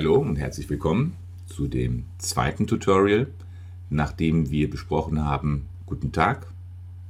Hallo 0.00 0.16
und 0.16 0.36
herzlich 0.36 0.70
willkommen 0.70 1.12
zu 1.44 1.68
dem 1.68 2.04
zweiten 2.16 2.66
Tutorial, 2.66 3.26
nachdem 3.90 4.48
wir 4.50 4.70
besprochen 4.70 5.22
haben, 5.26 5.66
guten 5.84 6.10
Tag, 6.10 6.46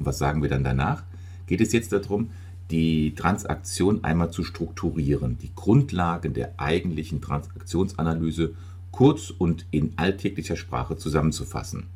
was 0.00 0.18
sagen 0.18 0.42
wir 0.42 0.48
dann 0.50 0.64
danach, 0.64 1.04
geht 1.46 1.60
es 1.60 1.72
jetzt 1.72 1.92
darum, 1.92 2.30
die 2.72 3.14
Transaktion 3.14 4.02
einmal 4.02 4.32
zu 4.32 4.42
strukturieren, 4.42 5.38
die 5.38 5.52
Grundlagen 5.54 6.34
der 6.34 6.54
eigentlichen 6.56 7.20
Transaktionsanalyse 7.20 8.54
kurz 8.90 9.30
und 9.30 9.66
in 9.70 9.92
alltäglicher 9.94 10.56
Sprache 10.56 10.96
zusammenzufassen. 10.96 11.86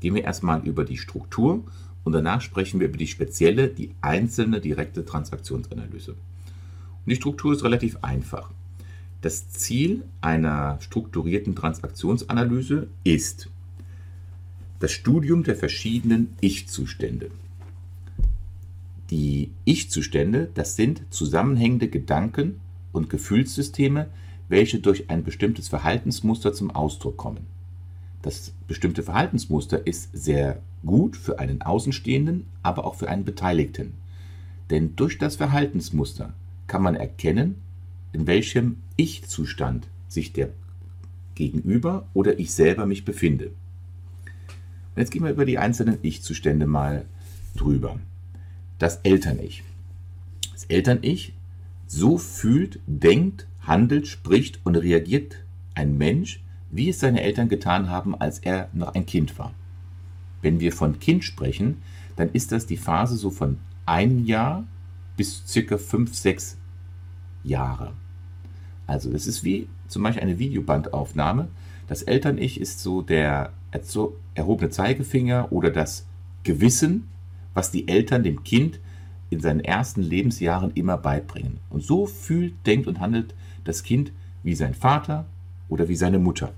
Gehen 0.00 0.14
wir 0.14 0.24
erstmal 0.24 0.60
über 0.66 0.84
die 0.84 0.98
Struktur 0.98 1.64
und 2.04 2.12
danach 2.12 2.42
sprechen 2.42 2.80
wir 2.80 2.88
über 2.88 2.98
die 2.98 3.06
spezielle, 3.06 3.68
die 3.68 3.94
einzelne 4.02 4.60
direkte 4.60 5.06
Transaktionsanalyse. 5.06 6.10
Und 6.10 6.18
die 7.06 7.16
Struktur 7.16 7.54
ist 7.54 7.64
relativ 7.64 7.96
einfach. 8.02 8.50
Das 9.24 9.48
Ziel 9.48 10.04
einer 10.20 10.76
strukturierten 10.82 11.56
Transaktionsanalyse 11.56 12.88
ist 13.04 13.48
das 14.80 14.92
Studium 14.92 15.44
der 15.44 15.56
verschiedenen 15.56 16.36
Ich-Zustände. 16.42 17.30
Die 19.08 19.50
Ich-Zustände, 19.64 20.50
das 20.52 20.76
sind 20.76 21.04
zusammenhängende 21.08 21.88
Gedanken 21.88 22.60
und 22.92 23.08
Gefühlssysteme, 23.08 24.10
welche 24.50 24.80
durch 24.80 25.08
ein 25.08 25.24
bestimmtes 25.24 25.68
Verhaltensmuster 25.68 26.52
zum 26.52 26.70
Ausdruck 26.72 27.16
kommen. 27.16 27.46
Das 28.20 28.52
bestimmte 28.68 29.02
Verhaltensmuster 29.02 29.86
ist 29.86 30.10
sehr 30.12 30.60
gut 30.84 31.16
für 31.16 31.38
einen 31.38 31.62
Außenstehenden, 31.62 32.44
aber 32.62 32.84
auch 32.84 32.96
für 32.96 33.08
einen 33.08 33.24
Beteiligten. 33.24 33.94
Denn 34.68 34.96
durch 34.96 35.16
das 35.16 35.36
Verhaltensmuster 35.36 36.34
kann 36.66 36.82
man 36.82 36.94
erkennen, 36.94 37.63
in 38.14 38.26
welchem 38.26 38.76
Ich-Zustand 38.96 39.88
sich 40.08 40.32
der 40.32 40.50
Gegenüber 41.34 42.06
oder 42.14 42.38
ich 42.38 42.52
selber 42.52 42.86
mich 42.86 43.04
befinde. 43.04 43.46
Und 43.46 45.00
jetzt 45.00 45.10
gehen 45.10 45.24
wir 45.24 45.32
über 45.32 45.44
die 45.44 45.58
einzelnen 45.58 45.98
Ich-Zustände 46.02 46.66
mal 46.66 47.04
drüber. 47.56 47.98
Das 48.78 48.96
Eltern-Ich. 49.02 49.64
Das 50.52 50.64
Eltern-Ich, 50.66 51.34
so 51.86 52.16
fühlt, 52.16 52.78
denkt, 52.86 53.48
handelt, 53.60 54.06
spricht 54.06 54.60
und 54.64 54.76
reagiert 54.76 55.36
ein 55.74 55.98
Mensch, 55.98 56.42
wie 56.70 56.90
es 56.90 57.00
seine 57.00 57.22
Eltern 57.22 57.48
getan 57.48 57.90
haben, 57.90 58.14
als 58.14 58.38
er 58.38 58.68
noch 58.72 58.94
ein 58.94 59.06
Kind 59.06 59.38
war. 59.38 59.54
Wenn 60.40 60.60
wir 60.60 60.72
von 60.72 61.00
Kind 61.00 61.24
sprechen, 61.24 61.78
dann 62.16 62.30
ist 62.30 62.52
das 62.52 62.66
die 62.66 62.76
Phase 62.76 63.16
so 63.16 63.30
von 63.30 63.58
ein 63.86 64.24
Jahr 64.24 64.64
bis 65.16 65.44
circa 65.46 65.78
fünf, 65.78 66.14
sechs 66.14 66.56
Jahre. 67.42 67.92
Also 68.86 69.10
es 69.12 69.26
ist 69.26 69.44
wie 69.44 69.68
zum 69.88 70.02
Beispiel 70.02 70.22
eine 70.22 70.38
Videobandaufnahme. 70.38 71.48
Das 71.86 72.02
Eltern-Ich 72.02 72.60
ist 72.60 72.80
so 72.80 73.02
der 73.02 73.52
erhobene 74.34 74.70
Zeigefinger 74.70 75.52
oder 75.52 75.70
das 75.70 76.06
Gewissen, 76.42 77.08
was 77.54 77.70
die 77.70 77.88
Eltern 77.88 78.22
dem 78.22 78.44
Kind 78.44 78.80
in 79.30 79.40
seinen 79.40 79.60
ersten 79.60 80.02
Lebensjahren 80.02 80.72
immer 80.74 80.96
beibringen. 80.96 81.58
Und 81.70 81.82
so 81.82 82.06
fühlt, 82.06 82.54
denkt 82.66 82.86
und 82.86 83.00
handelt 83.00 83.34
das 83.64 83.82
Kind 83.82 84.12
wie 84.42 84.54
sein 84.54 84.74
Vater 84.74 85.26
oder 85.68 85.88
wie 85.88 85.96
seine 85.96 86.18
Mutter. 86.18 86.52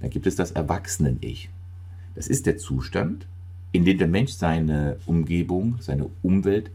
Dann 0.00 0.10
gibt 0.10 0.26
es 0.26 0.36
das 0.36 0.52
Erwachsenen-Ich. 0.52 1.50
Das 2.14 2.28
ist 2.28 2.46
der 2.46 2.56
Zustand, 2.58 3.26
in 3.72 3.84
dem 3.84 3.98
der 3.98 4.08
Mensch 4.08 4.32
seine 4.32 4.96
Umgebung, 5.04 5.76
seine 5.80 6.08
Umwelt 6.22 6.70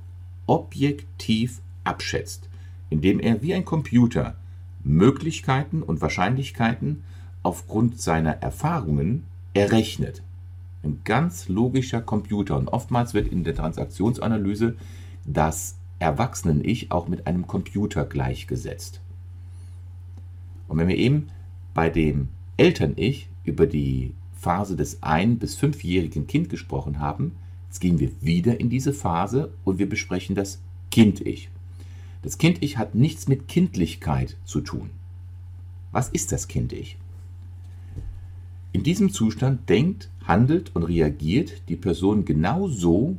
objektiv 0.46 1.62
abschätzt 1.84 2.51
indem 2.92 3.20
er 3.20 3.42
wie 3.42 3.56
ein 3.56 3.66
Computer 3.66 4.36
Möglichkeiten 4.84 5.82
und 5.82 6.02
Wahrscheinlichkeiten 6.02 7.04
aufgrund 7.42 8.00
seiner 8.00 8.34
Erfahrungen 8.44 9.24
errechnet. 9.56 10.22
Ein 10.84 11.00
ganz 11.04 11.48
logischer 11.48 12.02
Computer. 12.02 12.58
Und 12.58 12.68
oftmals 12.68 13.14
wird 13.14 13.28
in 13.28 13.44
der 13.44 13.56
Transaktionsanalyse 13.56 14.76
das 15.26 15.78
Erwachsenen-Ich 16.00 16.92
auch 16.92 17.08
mit 17.08 17.28
einem 17.28 17.48
Computer 17.48 18.06
gleichgesetzt. 18.06 19.02
Und 20.68 20.78
wenn 20.78 20.88
wir 20.88 20.98
eben 20.98 21.28
bei 21.74 21.90
dem 21.90 22.30
Eltern-Ich 22.58 23.30
über 23.44 23.68
die 23.68 24.14
Phase 24.36 24.76
des 24.76 25.04
ein- 25.04 25.38
bis 25.38 25.56
fünfjährigen 25.56 26.28
Kind 26.28 26.50
gesprochen 26.50 27.00
haben, 27.00 27.36
jetzt 27.68 27.80
gehen 27.80 28.00
wir 28.00 28.12
wieder 28.22 28.60
in 28.60 28.70
diese 28.70 28.94
Phase 28.94 29.54
und 29.64 29.78
wir 29.78 29.88
besprechen 29.88 30.36
das 30.36 30.60
Kind-Ich. 30.90 31.50
Das 32.22 32.38
Kind-Ich 32.38 32.78
hat 32.78 32.96
nichts 32.96 33.28
mit 33.28 33.48
Kindlichkeit 33.48 34.38
zu 34.46 34.62
tun. 34.62 34.92
Was 35.92 36.10
ist 36.10 36.32
das 36.32 36.48
Kind-Ich? 36.48 36.98
In 38.74 38.84
diesem 38.84 39.12
Zustand 39.12 39.68
denkt, 39.70 40.10
handelt 40.26 40.76
und 40.76 40.84
reagiert 40.84 41.64
die 41.68 41.76
Person 41.76 42.26
genau 42.26 42.68
so, 42.68 43.18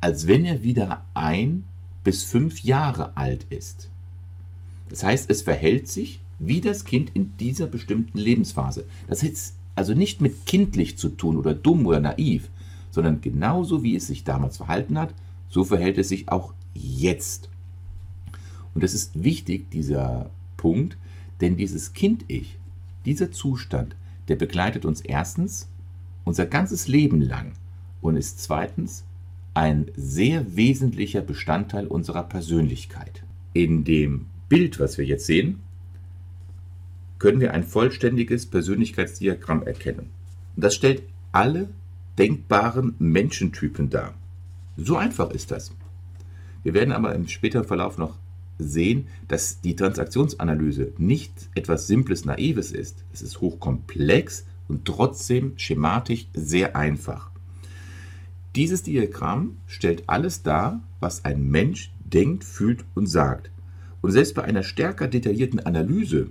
als 0.00 0.26
wenn 0.26 0.44
er 0.44 0.62
wieder 0.62 1.04
ein 1.14 1.64
bis 2.04 2.24
fünf 2.24 2.62
Jahre 2.62 3.16
alt 3.16 3.46
ist. 3.48 3.88
Das 4.88 5.04
heißt, 5.04 5.30
es 5.30 5.42
verhält 5.42 5.88
sich 5.88 6.20
wie 6.38 6.60
das 6.60 6.84
Kind 6.84 7.12
in 7.14 7.36
dieser 7.38 7.66
bestimmten 7.66 8.18
Lebensphase. 8.18 8.84
Das 9.06 9.22
hat 9.22 9.32
also 9.74 9.94
nicht 9.94 10.20
mit 10.20 10.44
kindlich 10.44 10.98
zu 10.98 11.08
tun 11.10 11.36
oder 11.36 11.54
dumm 11.54 11.86
oder 11.86 12.00
naiv, 12.00 12.50
sondern 12.90 13.20
genauso 13.20 13.82
wie 13.82 13.96
es 13.96 14.08
sich 14.08 14.24
damals 14.24 14.58
verhalten 14.58 14.98
hat, 14.98 15.14
so 15.48 15.64
verhält 15.64 15.98
es 15.98 16.08
sich 16.08 16.28
auch 16.28 16.52
jetzt. 16.74 17.48
Und 18.74 18.82
das 18.82 18.94
ist 18.94 19.22
wichtig, 19.22 19.70
dieser 19.70 20.30
Punkt, 20.56 20.96
denn 21.40 21.56
dieses 21.56 21.92
Kind-Ich, 21.92 22.58
dieser 23.04 23.30
Zustand, 23.30 23.96
der 24.28 24.36
begleitet 24.36 24.84
uns 24.84 25.00
erstens 25.00 25.68
unser 26.24 26.46
ganzes 26.46 26.88
Leben 26.88 27.20
lang 27.20 27.52
und 28.00 28.16
ist 28.16 28.40
zweitens 28.40 29.04
ein 29.54 29.90
sehr 29.96 30.56
wesentlicher 30.56 31.20
Bestandteil 31.20 31.86
unserer 31.86 32.22
Persönlichkeit. 32.22 33.24
In 33.52 33.84
dem 33.84 34.26
Bild, 34.48 34.80
was 34.80 34.98
wir 34.98 35.04
jetzt 35.04 35.26
sehen, 35.26 35.60
können 37.18 37.40
wir 37.40 37.52
ein 37.52 37.64
vollständiges 37.64 38.46
Persönlichkeitsdiagramm 38.46 39.62
erkennen. 39.62 40.10
Das 40.56 40.74
stellt 40.74 41.02
alle 41.32 41.68
denkbaren 42.18 42.94
Menschentypen 42.98 43.90
dar. 43.90 44.14
So 44.76 44.96
einfach 44.96 45.30
ist 45.30 45.50
das. 45.50 45.72
Wir 46.62 46.74
werden 46.74 46.92
aber 46.92 47.14
im 47.14 47.28
späteren 47.28 47.64
Verlauf 47.64 47.98
noch 47.98 48.18
sehen, 48.62 49.06
dass 49.28 49.60
die 49.60 49.76
Transaktionsanalyse 49.76 50.92
nicht 50.98 51.32
etwas 51.54 51.86
Simples, 51.86 52.24
Naives 52.24 52.72
ist. 52.72 53.04
Es 53.12 53.22
ist 53.22 53.40
hochkomplex 53.40 54.46
und 54.68 54.84
trotzdem 54.84 55.52
schematisch 55.56 56.26
sehr 56.34 56.76
einfach. 56.76 57.30
Dieses 58.54 58.82
Diagramm 58.82 59.56
stellt 59.66 60.08
alles 60.08 60.42
dar, 60.42 60.80
was 61.00 61.24
ein 61.24 61.50
Mensch 61.50 61.92
denkt, 62.04 62.44
fühlt 62.44 62.84
und 62.94 63.06
sagt. 63.06 63.50
Und 64.02 64.12
selbst 64.12 64.34
bei 64.34 64.44
einer 64.44 64.62
stärker 64.62 65.08
detaillierten 65.08 65.60
Analyse 65.60 66.28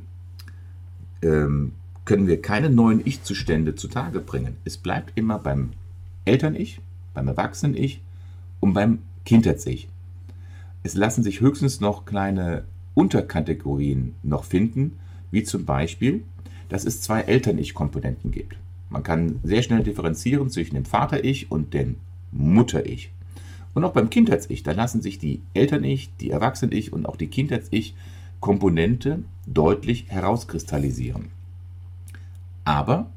ähm, 1.21 1.73
können 2.05 2.27
wir 2.27 2.41
keine 2.41 2.69
neuen 2.69 3.01
Ich-Zustände 3.05 3.75
zutage 3.75 4.19
bringen. 4.19 4.57
Es 4.65 4.77
bleibt 4.77 5.13
immer 5.15 5.39
beim 5.39 5.71
Eltern-Ich, 6.25 6.81
beim 7.13 7.27
Erwachsenen-Ich 7.27 8.01
und 8.59 8.73
beim 8.73 8.99
Kindheits-Ich. 9.25 9.87
Es 10.83 10.95
lassen 10.95 11.23
sich 11.23 11.41
höchstens 11.41 11.79
noch 11.79 12.05
kleine 12.05 12.63
Unterkategorien 12.93 14.15
noch 14.23 14.43
finden, 14.43 14.99
wie 15.29 15.43
zum 15.43 15.65
Beispiel, 15.65 16.23
dass 16.69 16.85
es 16.85 17.01
zwei 17.01 17.21
Eltern-Ich-Komponenten 17.21 18.31
gibt. 18.31 18.57
Man 18.89 19.03
kann 19.03 19.39
sehr 19.43 19.61
schnell 19.61 19.83
differenzieren 19.83 20.49
zwischen 20.49 20.75
dem 20.75 20.85
Vater-Ich 20.85 21.51
und 21.51 21.73
dem 21.73 21.97
Mutter-Ich. 22.31 23.11
Und 23.73 23.83
auch 23.83 23.93
beim 23.93 24.09
Kindheits-Ich, 24.09 24.63
da 24.63 24.71
lassen 24.73 25.01
sich 25.01 25.17
die 25.19 25.41
Eltern-Ich, 25.53 26.11
die 26.19 26.31
Erwachsenen-Ich 26.31 26.91
und 26.91 27.05
auch 27.05 27.15
die 27.15 27.27
Kindheits-Ich-Komponente 27.27 29.23
deutlich 29.47 30.07
herauskristallisieren. 30.09 31.29
Aber 32.65 33.09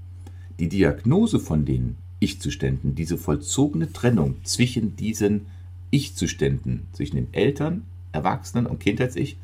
die 0.60 0.68
Diagnose 0.68 1.40
von 1.40 1.64
den 1.64 1.96
Ich-Zuständen, 2.20 2.94
diese 2.94 3.18
vollzogene 3.18 3.92
Trennung 3.92 4.36
zwischen 4.44 4.94
diesen 4.96 5.46
ich-Zuständen 5.94 6.88
zwischen 6.92 7.16
den 7.16 7.32
Eltern, 7.32 7.84
Erwachsenen 8.10 8.66
und 8.66 8.80
Kindheits-Ich, 8.80 9.36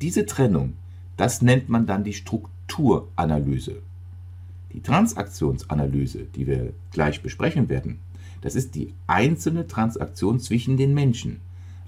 diese 0.00 0.26
Trennung, 0.26 0.74
das 1.16 1.42
nennt 1.42 1.68
man 1.68 1.86
dann 1.86 2.04
die 2.04 2.12
Strukturanalyse. 2.12 3.82
Die 4.72 4.80
Transaktionsanalyse, 4.80 6.26
die 6.36 6.46
wir 6.46 6.72
gleich 6.92 7.20
besprechen 7.22 7.68
werden, 7.68 7.98
das 8.42 8.54
ist 8.54 8.76
die 8.76 8.94
einzelne 9.08 9.66
Transaktion 9.66 10.38
zwischen 10.38 10.76
den 10.76 10.94
Menschen. 10.94 11.40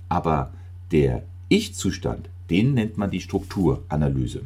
Aber 0.09 0.53
der 0.91 1.23
Ich-Zustand, 1.49 2.29
den 2.51 2.75
nennt 2.75 2.99
man 2.99 3.11
die 3.11 3.21
Strukturanalyse. 3.21 4.43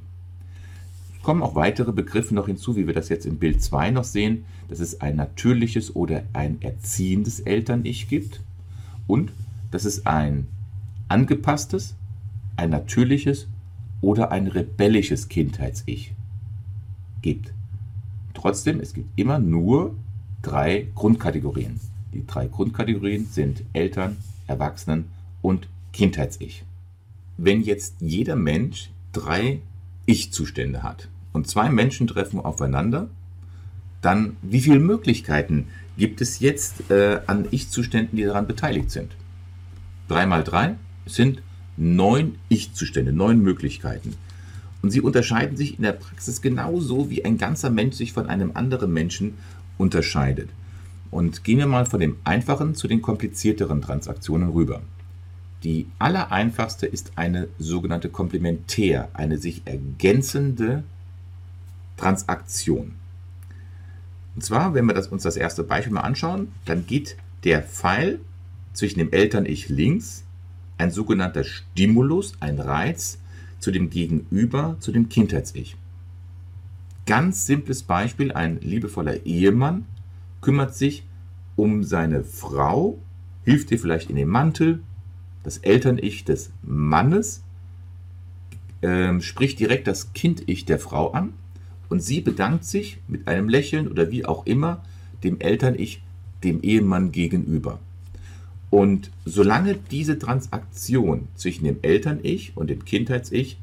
Es 1.17 1.23
kommen 1.23 1.43
auch 1.43 1.55
weitere 1.55 1.93
Begriffe 1.93 2.35
noch 2.35 2.47
hinzu, 2.47 2.77
wie 2.77 2.87
wir 2.87 2.95
das 2.95 3.09
jetzt 3.09 3.27
im 3.27 3.39
Bild 3.39 3.63
2 3.63 3.91
noch 3.91 4.05
sehen, 4.05 4.45
dass 4.69 4.81
es 4.81 5.01
ein 5.01 5.17
natürliches 5.17 5.97
oder 5.97 6.23
ein 6.35 6.61
erziehendes 6.61 7.41
Eltern-Ich 7.41 8.09
gibt 8.09 8.41
und 9.09 9.33
dass 9.73 9.85
es 9.85 10.07
ein 10.07 10.47
angepasstes, 11.09 11.97
ein 12.57 12.71
natürliches 12.71 13.49
oder 14.01 14.31
ein 14.31 14.47
rebellisches 14.47 15.29
Kindheits-Ich 15.29 16.15
gibt. 17.23 17.53
Trotzdem, 18.35 18.79
es 18.79 18.95
gibt 18.95 19.19
immer 19.19 19.41
nur 19.41 19.97
drei 20.43 20.87
Grundkategorien. 20.95 21.81
Die 22.15 22.25
drei 22.25 22.47
Grundkategorien 22.47 23.27
sind 23.27 23.65
Eltern, 23.73 24.17
Erwachsenen 24.47 25.07
und 25.43 25.69
Kindheits-Ich. 25.93 26.65
Wenn 27.37 27.63
jetzt 27.63 27.97
jeder 28.01 28.37
Mensch 28.37 28.91
drei 29.13 29.61
Ich-Zustände 30.07 30.83
hat 30.83 31.09
und 31.33 31.49
zwei 31.49 31.69
Menschen 31.69 32.07
treffen 32.07 32.41
aufeinander, 32.41 33.09
dann 34.01 34.37
wie 34.43 34.61
viele 34.61 34.79
Möglichkeiten 34.79 35.67
gibt 35.99 36.21
es 36.21 36.39
jetzt 36.39 36.91
äh, 36.91 37.21
an 37.27 37.47
Ich-Zuständen, 37.51 38.17
die 38.17 38.25
daran 38.25 38.47
beteiligt 38.47 38.91
sind? 38.91 39.13
Drei 40.07 40.25
mal 40.25 40.45
drei 40.45 40.77
sind 41.05 41.43
neun 41.77 42.37
Ich-Zustände, 42.49 43.13
neun 43.13 43.43
Möglichkeiten. 43.43 44.15
Und 44.81 44.93
sie 44.93 45.01
unterscheiden 45.01 45.57
sich 45.57 45.77
in 45.77 45.83
der 45.83 45.93
Praxis 45.93 46.41
genauso, 46.41 47.11
wie 47.11 47.25
ein 47.25 47.37
ganzer 47.37 47.69
Mensch 47.69 47.97
sich 47.97 48.13
von 48.13 48.29
einem 48.29 48.53
anderen 48.55 48.93
Menschen 48.93 49.35
unterscheidet. 49.77 50.49
Und 51.11 51.43
gehen 51.43 51.59
wir 51.59 51.67
mal 51.67 51.85
von 51.85 52.01
dem 52.01 52.17
einfachen 52.25 52.75
zu 52.75 52.87
den 52.87 53.03
komplizierteren 53.03 53.83
Transaktionen 53.83 54.51
rüber. 54.51 54.83
Die 55.65 55.87
allereinfachste 55.99 56.87
ist 56.87 57.13
eine 57.17 57.49
sogenannte 57.59 58.09
Komplementär, 58.09 59.09
eine 59.15 59.39
sich 59.39 59.63
ergänzende 59.65 60.85
Transaktion. 61.97 62.93
Und 64.39 64.45
zwar, 64.45 64.73
wenn 64.73 64.87
wir 64.87 64.95
das, 64.95 65.09
uns 65.09 65.25
das 65.25 65.37
erste 65.37 65.65
Beispiel 65.65 65.95
mal 65.95 66.03
anschauen, 66.03 66.53
dann 66.65 66.87
geht 66.87 67.17
der 67.43 67.61
Pfeil 67.61 68.21
zwischen 68.73 69.01
dem 69.01 69.11
Eltern-Ich 69.11 69.69
links, 69.69 70.23
ein 70.77 70.93
sogenannter 70.93 71.43
Stimulus, 71.43 72.35
ein 72.39 72.61
Reiz, 72.61 73.19
zu 73.59 73.73
dem 73.73 73.91
Gegenüber, 73.91 74.77
zu 74.79 74.93
dem 74.93 75.09
Kindheits-Ich. 75.09 75.75
Ganz 77.05 77.47
simples 77.47 77.83
Beispiel, 77.83 78.31
ein 78.31 78.61
liebevoller 78.61 79.27
Ehemann 79.27 79.87
kümmert 80.41 80.77
sich 80.77 81.03
um 81.57 81.83
seine 81.83 82.23
Frau, 82.23 82.97
hilft 83.45 83.73
ihr 83.73 83.81
vielleicht 83.81 84.09
in 84.09 84.15
den 84.15 84.29
Mantel, 84.29 84.79
das 85.43 85.59
Eltern-Ich 85.59 86.25
des 86.25 86.53
Mannes 86.63 87.43
äh, 88.83 89.19
spricht 89.21 89.59
direkt 89.59 89.89
das 89.89 90.13
Kind-Ich 90.13 90.65
der 90.65 90.79
Frau 90.79 91.11
an 91.11 91.33
und 91.89 92.03
sie 92.03 92.21
bedankt 92.21 92.65
sich 92.65 92.99
mit 93.09 93.29
einem 93.29 93.49
Lächeln 93.49 93.89
oder 93.89 94.11
wie 94.11 94.25
auch 94.25 94.47
immer 94.47 94.83
dem 95.25 95.41
Eltern-Ich, 95.41 96.03
dem 96.45 96.63
Ehemann 96.63 97.13
gegenüber. 97.13 97.79
Und 98.71 99.11
solange 99.25 99.77
diese 99.91 100.19
Transaktion 100.19 101.29
zwischen 101.35 101.65
dem 101.65 101.79
Eltern-Ich 101.83 102.57
und 102.57 102.69
dem 102.69 102.85
Kindheits-Ich 102.85 103.59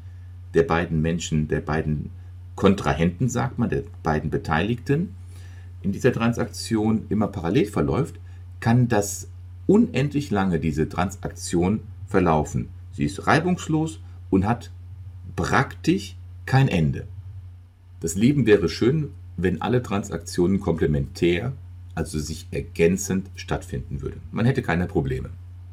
der 0.54 0.64
beiden 0.64 1.00
Menschen, 1.00 1.48
der 1.48 1.60
beiden 1.60 2.10
Kontrahenten, 2.56 3.28
sagt 3.28 3.58
man, 3.58 3.70
der 3.70 3.84
beiden 4.02 4.30
Beteiligten, 4.30 5.14
in 5.82 5.92
dieser 5.92 6.12
Transaktion 6.12 7.02
immer 7.08 7.28
parallel 7.28 7.66
verläuft, 7.66 8.16
kann 8.58 8.88
das 8.88 9.28
unendlich 9.66 10.30
lange, 10.30 10.58
diese 10.58 10.88
Transaktion, 10.88 11.80
verlaufen. 12.08 12.68
Sie 12.92 13.04
ist 13.04 13.26
reibungslos 13.26 14.00
und 14.30 14.46
hat 14.46 14.70
praktisch 15.36 16.16
kein 16.46 16.68
Ende. 16.68 17.06
Das 18.00 18.14
Leben 18.14 18.46
wäre 18.46 18.68
schön, 18.68 19.10
wenn 19.36 19.62
alle 19.62 19.82
Transaktionen 19.82 20.60
komplementär 20.60 21.52
also 21.96 22.18
sich 22.18 22.46
ergänzend 22.50 23.30
stattfinden 23.34 24.02
würde. 24.02 24.18
Man 24.30 24.46
hätte 24.46 24.62
keine 24.62 24.86
Probleme. 24.86 25.30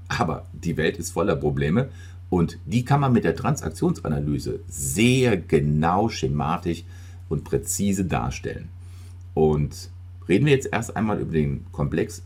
Aber 0.08 0.48
die 0.54 0.78
Welt 0.78 0.98
ist 0.98 1.12
voller 1.12 1.36
Probleme 1.36 1.90
und 2.30 2.58
die 2.66 2.86
kann 2.86 3.02
man 3.02 3.14
mit 3.14 3.26
der 3.26 3.36
Transaktionsanalyse 3.36 4.62
sehr 4.68 5.38
genau 5.38 6.10
schematisch 6.10 6.84
und 7.30 7.44
präzise 7.44 8.06
darstellen. 8.06 8.70
Und 9.34 9.90
reden 10.30 10.46
wir 10.46 10.54
jetzt 10.54 10.70
erst 10.72 10.96
einmal 10.96 11.20
über 11.20 11.34
den 11.34 11.66
Komplex 11.72 12.24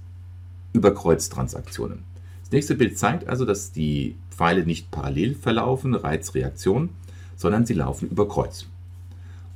über 0.73 0.93
Kreuztransaktionen. 0.93 2.03
Das 2.41 2.51
nächste 2.51 2.75
Bild 2.75 2.97
zeigt 2.97 3.27
also, 3.27 3.45
dass 3.45 3.71
die 3.71 4.15
Pfeile 4.29 4.65
nicht 4.65 4.91
parallel 4.91 5.33
verlaufen, 5.33 5.95
Reizreaktion, 5.95 6.89
sondern 7.35 7.65
sie 7.65 7.73
laufen 7.73 8.09
über 8.09 8.27
Kreuz. 8.27 8.67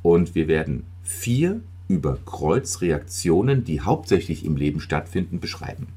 Und 0.01 0.36
wir 0.36 0.48
werden 0.48 0.83
vier 1.03 1.62
über 1.88 2.18
Kreuzreaktionen, 2.25 3.63
die 3.63 3.81
hauptsächlich 3.81 4.45
im 4.45 4.56
Leben 4.56 4.80
stattfinden, 4.80 5.39
beschreiben. 5.39 5.88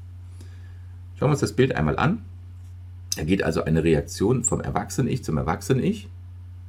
Schauen 1.17 1.29
wir 1.29 1.31
uns 1.31 1.39
das 1.39 1.53
Bild 1.53 1.73
einmal 1.73 1.97
an. 1.97 2.23
Da 3.15 3.23
geht 3.23 3.43
also 3.43 3.63
eine 3.63 3.83
Reaktion 3.83 4.43
vom 4.43 4.59
Erwachsenen-Ich 4.59 5.23
zum 5.23 5.37
Erwachsenen-Ich 5.37 6.09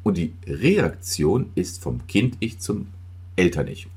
und 0.05 0.17
die 0.17 0.33
Reaktion 0.47 1.50
ist 1.56 1.83
vom 1.83 2.06
Kind-Ich 2.06 2.61
zum 2.61 2.87
Eltern-Ich. 3.35 3.89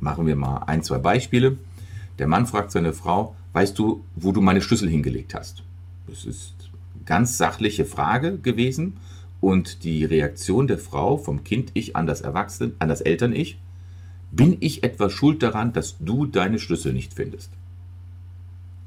Machen 0.00 0.26
wir 0.26 0.34
mal 0.34 0.64
ein, 0.66 0.82
zwei 0.82 0.98
Beispiele. 0.98 1.56
Der 2.18 2.26
Mann 2.26 2.46
fragt 2.46 2.72
seine 2.72 2.92
Frau, 2.92 3.36
weißt 3.52 3.78
du, 3.78 4.04
wo 4.16 4.32
du 4.32 4.40
meine 4.40 4.60
Schlüssel 4.60 4.88
hingelegt 4.88 5.36
hast? 5.36 5.62
Das 6.08 6.24
ist 6.24 6.54
eine 6.94 7.04
ganz 7.04 7.38
sachliche 7.38 7.84
Frage 7.84 8.38
gewesen 8.38 8.96
und 9.42 9.84
die 9.84 10.06
Reaktion 10.06 10.66
der 10.68 10.78
Frau 10.78 11.18
vom 11.18 11.44
Kind-Ich 11.44 11.94
an 11.96 12.06
das 12.06 12.22
Erwachsenen, 12.22 12.74
an 12.78 12.88
das 12.88 13.02
Eltern-Ich 13.02 13.58
bin 14.30 14.56
ich 14.60 14.84
etwa 14.84 15.10
schuld 15.10 15.42
daran, 15.42 15.74
dass 15.74 15.98
du 15.98 16.24
deine 16.26 16.60
Schlüssel 16.60 16.94
nicht 16.94 17.12
findest? 17.12 17.50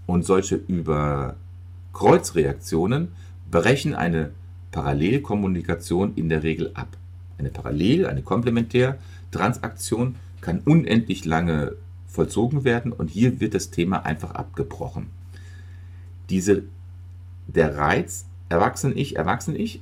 Und 0.07 0.25
solche 0.25 0.56
Überkreuzreaktionen 0.56 3.10
brechen 3.52 3.94
eine 3.94 4.31
Parallelkommunikation 4.72 6.16
in 6.16 6.30
der 6.30 6.42
Regel 6.44 6.72
ab. 6.74 6.96
Eine 7.38 7.50
Parallel, 7.50 8.08
eine 8.08 8.22
Komplementärtransaktion 8.22 10.16
kann 10.40 10.60
unendlich 10.60 11.25
lange 11.25 11.74
vollzogen 12.08 12.63
werden 12.63 12.94
und 12.94 13.10
hier 13.10 13.42
wird 13.42 13.56
das 13.56 13.72
Thema 13.72 14.06
einfach 14.06 14.31
abgebrochen. 14.31 15.08
Diese, 16.30 16.63
der 17.46 17.78
Reiz 17.78 18.25
Erwachsen-Ich, 18.48 19.18
Erwachsen-Ich 19.18 19.81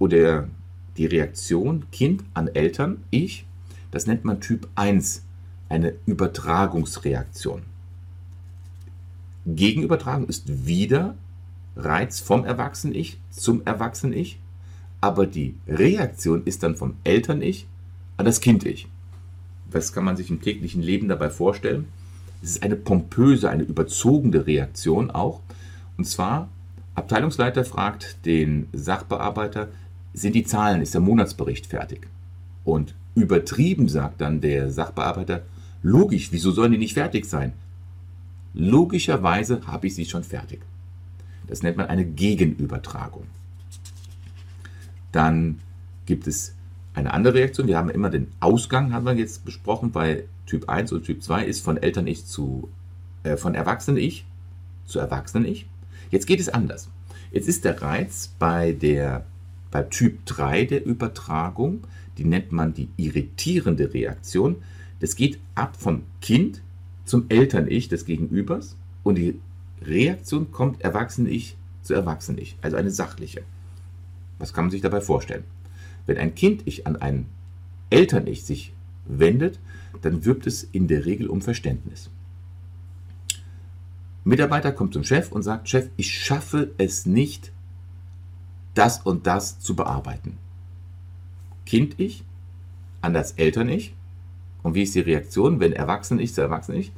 oder 0.00 0.48
die 0.96 1.06
Reaktion 1.06 1.84
Kind 1.92 2.24
an 2.34 2.48
Eltern, 2.48 3.04
Ich, 3.10 3.46
das 3.92 4.08
nennt 4.08 4.24
man 4.24 4.40
Typ 4.40 4.68
1, 4.74 5.22
eine 5.68 5.94
Übertragungsreaktion. 6.06 7.62
Gegenübertragung 9.46 10.26
ist 10.26 10.66
wieder 10.66 11.14
Reiz 11.76 12.18
vom 12.18 12.44
Erwachsenen-Ich 12.44 13.20
zum 13.30 13.64
Erwachsenen-Ich, 13.64 14.40
aber 15.00 15.26
die 15.26 15.54
Reaktion 15.68 16.44
ist 16.44 16.62
dann 16.62 16.76
vom 16.76 16.96
Eltern-Ich 17.04 17.66
an 18.16 18.26
das 18.26 18.40
Kind-Ich. 18.40 18.88
Was 19.70 19.92
kann 19.92 20.04
man 20.04 20.16
sich 20.16 20.30
im 20.30 20.42
täglichen 20.42 20.82
Leben 20.82 21.08
dabei 21.08 21.30
vorstellen? 21.30 21.86
Es 22.42 22.50
ist 22.50 22.62
eine 22.62 22.76
pompöse, 22.76 23.48
eine 23.48 23.62
überzogene 23.62 24.46
Reaktion 24.46 25.10
auch. 25.10 25.40
Und 25.96 26.06
zwar, 26.06 26.48
Abteilungsleiter 26.94 27.64
fragt 27.64 28.24
den 28.26 28.66
Sachbearbeiter, 28.72 29.68
sind 30.12 30.34
die 30.34 30.44
Zahlen, 30.44 30.82
ist 30.82 30.94
der 30.94 31.00
Monatsbericht 31.00 31.66
fertig? 31.66 32.08
Und 32.64 32.94
Übertrieben, 33.14 33.88
sagt 33.88 34.20
dann 34.20 34.40
der 34.40 34.70
Sachbearbeiter, 34.70 35.42
logisch, 35.82 36.30
wieso 36.32 36.52
sollen 36.52 36.72
die 36.72 36.78
nicht 36.78 36.94
fertig 36.94 37.24
sein? 37.24 37.52
Logischerweise 38.54 39.66
habe 39.66 39.86
ich 39.86 39.94
sie 39.94 40.04
schon 40.04 40.24
fertig. 40.24 40.60
Das 41.46 41.62
nennt 41.62 41.76
man 41.76 41.86
eine 41.86 42.04
Gegenübertragung. 42.04 43.24
Dann 45.12 45.58
gibt 46.06 46.26
es 46.26 46.54
eine 46.94 47.12
andere 47.12 47.34
Reaktion. 47.34 47.66
Wir 47.66 47.78
haben 47.78 47.90
immer 47.90 48.10
den 48.10 48.28
Ausgang, 48.40 48.92
haben 48.92 49.06
wir 49.06 49.14
jetzt 49.14 49.44
besprochen, 49.44 49.90
bei 49.90 50.24
Typ 50.46 50.68
1 50.68 50.92
und 50.92 51.04
Typ 51.04 51.22
2 51.22 51.44
ist 51.44 51.64
von 51.64 51.76
Eltern-Ich 51.76 52.26
zu, 52.26 52.68
äh, 53.22 53.36
von 53.36 53.54
Erwachsenen-Ich 53.54 54.24
zu 54.86 54.98
Erwachsenen-Ich. 54.98 55.66
Jetzt 56.10 56.26
geht 56.26 56.40
es 56.40 56.48
anders. 56.48 56.88
Jetzt 57.32 57.48
ist 57.48 57.64
der 57.64 57.80
Reiz 57.80 58.32
bei 58.38 58.72
der, 58.72 59.24
bei 59.70 59.82
Typ 59.82 60.24
3 60.26 60.64
der 60.64 60.86
Übertragung, 60.86 61.80
die 62.18 62.24
nennt 62.24 62.52
man 62.52 62.74
die 62.74 62.88
irritierende 62.96 63.94
Reaktion. 63.94 64.56
Das 65.00 65.16
geht 65.16 65.38
ab 65.54 65.76
vom 65.76 66.02
Kind 66.20 66.62
zum 67.04 67.26
Eltern-Ich 67.28 67.88
des 67.88 68.04
Gegenübers 68.04 68.76
und 69.02 69.16
die 69.16 69.40
Reaktion 69.82 70.52
kommt 70.52 70.82
Erwachsenen-Ich 70.82 71.56
zu 71.82 71.94
Erwachsenen-Ich, 71.94 72.56
also 72.60 72.76
eine 72.76 72.90
sachliche. 72.90 73.42
Was 74.38 74.52
kann 74.52 74.64
man 74.64 74.70
sich 74.70 74.82
dabei 74.82 75.00
vorstellen? 75.00 75.44
Wenn 76.06 76.18
ein 76.18 76.34
Kind-Ich 76.34 76.86
an 76.86 76.96
ein 76.96 77.26
Eltern-Ich 77.90 78.44
sich 78.44 78.72
wendet, 79.06 79.58
dann 80.02 80.24
wirbt 80.24 80.46
es 80.46 80.62
in 80.62 80.88
der 80.88 81.06
Regel 81.06 81.28
um 81.28 81.40
Verständnis. 81.40 82.10
Mitarbeiter 84.24 84.72
kommt 84.72 84.92
zum 84.92 85.04
Chef 85.04 85.32
und 85.32 85.42
sagt, 85.42 85.68
Chef, 85.68 85.88
ich 85.96 86.12
schaffe 86.12 86.72
es 86.78 87.06
nicht, 87.06 87.52
das 88.74 89.00
und 89.00 89.26
das 89.26 89.58
zu 89.58 89.74
bearbeiten. 89.74 90.38
Kind-Ich 91.66 92.24
an 93.00 93.14
das 93.14 93.32
Eltern-Ich. 93.32 93.94
Und 94.62 94.74
wie 94.74 94.82
ist 94.82 94.94
die 94.94 95.00
Reaktion, 95.00 95.60
wenn 95.60 95.72
Erwachsen-Ich 95.72 96.34
zu 96.34 96.42
Erwachsen-Ich? 96.42 96.92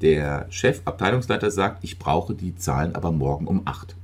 Der 0.00 0.46
Chef, 0.50 0.80
Abteilungsleiter 0.84 1.50
sagt, 1.50 1.84
ich 1.84 1.98
brauche 1.98 2.34
die 2.34 2.56
Zahlen 2.56 2.94
aber 2.94 3.12
morgen 3.12 3.46
um 3.46 3.62
8. 3.64 3.94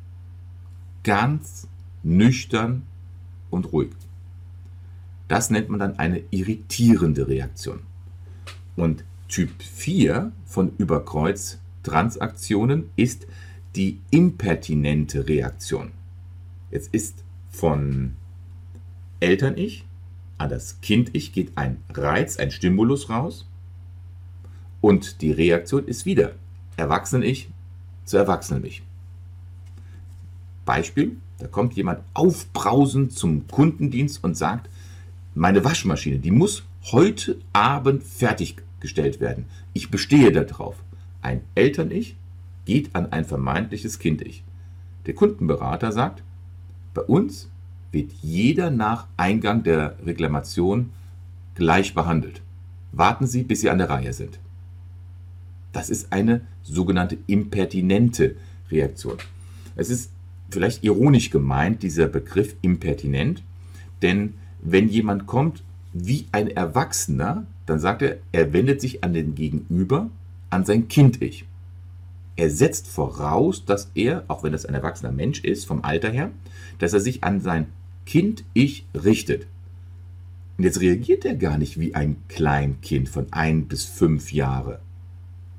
Ganz 1.03 1.67
nüchtern 2.03 2.85
und 3.51 3.73
ruhig. 3.73 3.91
Das 5.27 5.51
nennt 5.51 5.69
man 5.69 5.81
dann 5.81 5.99
eine 5.99 6.23
irritierende 6.31 7.29
Reaktion. 7.29 7.81
Und 8.77 9.05
Typ 9.29 9.63
4 9.63 10.33
von 10.47 10.73
Überkreuz-Transaktionen 10.79 12.89
ist 12.97 13.27
die 13.77 14.01
impertinente 14.11 15.29
Reaktion. 15.29 15.93
Jetzt 16.71 16.93
ist 16.95 17.25
von 17.51 18.15
Eltern-Ich 19.21 19.85
an 20.37 20.51
das 20.51 20.81
Kind-Ich 20.81 21.33
geht 21.33 21.53
ein 21.57 21.83
Reiz, 21.93 22.37
ein 22.37 22.51
Stimulus 22.51 23.11
raus 23.11 23.49
und 24.81 25.21
die 25.21 25.33
Reaktion 25.33 25.87
ist 25.87 26.07
wieder 26.07 26.33
Erwachsenen-Ich 26.77 27.49
zu 28.05 28.17
Erwachsenen-Ich. 28.17 28.83
Beispiel, 30.65 31.17
da 31.39 31.49
kommt 31.49 31.75
jemand 31.75 32.01
aufbrausend 32.15 33.13
zum 33.13 33.49
Kundendienst 33.49 34.23
und 34.23 34.37
sagt, 34.37 34.69
meine 35.35 35.65
Waschmaschine, 35.65 36.19
die 36.19 36.31
muss 36.31 36.65
heute 36.93 37.39
Abend 37.53 38.05
fertiggestellt 38.05 39.21
werden. 39.21 39.47
Ich 39.73 39.91
bestehe 39.91 40.31
darauf. 40.31 40.77
Ein 41.23 41.41
Eltern-Ich 41.55 42.17
geht 42.65 42.95
an 42.95 43.13
ein 43.13 43.25
vermeintliches 43.25 43.99
Kind-Ich. 43.99 44.45
Der 45.07 45.15
Kundenberater 45.15 45.91
sagt, 45.91 46.23
bei 46.95 47.03
uns 47.03 47.49
wird 47.93 48.13
jeder 48.23 48.71
nach 48.71 49.07
Eingang 49.17 49.63
der 49.63 49.97
Reklamation 50.05 50.91
gleich 51.55 51.95
behandelt. 51.95 52.43
Warten 52.93 53.27
Sie, 53.27 53.43
bis 53.43 53.61
Sie 53.61 53.71
an 53.71 53.79
der 53.79 53.91
Reihe 53.91 54.13
sind. 54.13 54.39
Das 55.73 55.91
ist 55.91 56.13
eine 56.13 56.43
sogenannte 56.63 57.19
impertinente 57.27 58.37
Reaktion. 58.71 59.17
Es 59.77 59.91
ist 59.91 60.11
vielleicht 60.51 60.85
ironisch 60.85 61.31
gemeint, 61.31 61.83
dieser 61.83 62.07
Begriff 62.07 62.57
impertinent, 62.63 63.43
denn 64.03 64.35
wenn 64.61 64.89
jemand 64.89 65.27
kommt 65.27 65.63
wie 65.93 66.27
ein 66.33 66.49
Erwachsener, 66.49 67.47
dann 67.67 67.79
sagt 67.79 68.03
er, 68.03 68.19
er 68.33 68.53
wendet 68.53 68.81
sich 68.81 69.05
an 69.05 69.13
den 69.13 69.35
Gegenüber, 69.35 70.11
an 70.51 70.65
sein 70.65 70.89
Kind-Ich. 70.89 71.45
Er 72.39 72.51
setzt 72.51 72.87
voraus, 72.87 73.65
dass 73.65 73.91
er, 73.97 74.23
auch 74.29 74.45
wenn 74.45 74.53
das 74.53 74.65
ein 74.65 74.75
erwachsener 74.75 75.11
Mensch 75.11 75.43
ist, 75.43 75.67
vom 75.67 75.83
Alter 75.83 76.09
her, 76.09 76.31
dass 76.79 76.93
er 76.93 77.01
sich 77.01 77.25
an 77.25 77.41
sein 77.41 77.67
Kind-Ich 78.07 78.87
richtet. 78.95 79.49
Und 80.57 80.63
jetzt 80.63 80.81
reagiert 80.81 81.25
er 81.25 81.35
gar 81.35 81.59
nicht 81.59 81.81
wie 81.81 81.97
ein 81.97 82.15
Kleinkind 82.29 83.09
von 83.09 83.27
ein 83.33 83.67
bis 83.67 83.85
fünf 83.85 84.33
Jahre. 84.33 84.79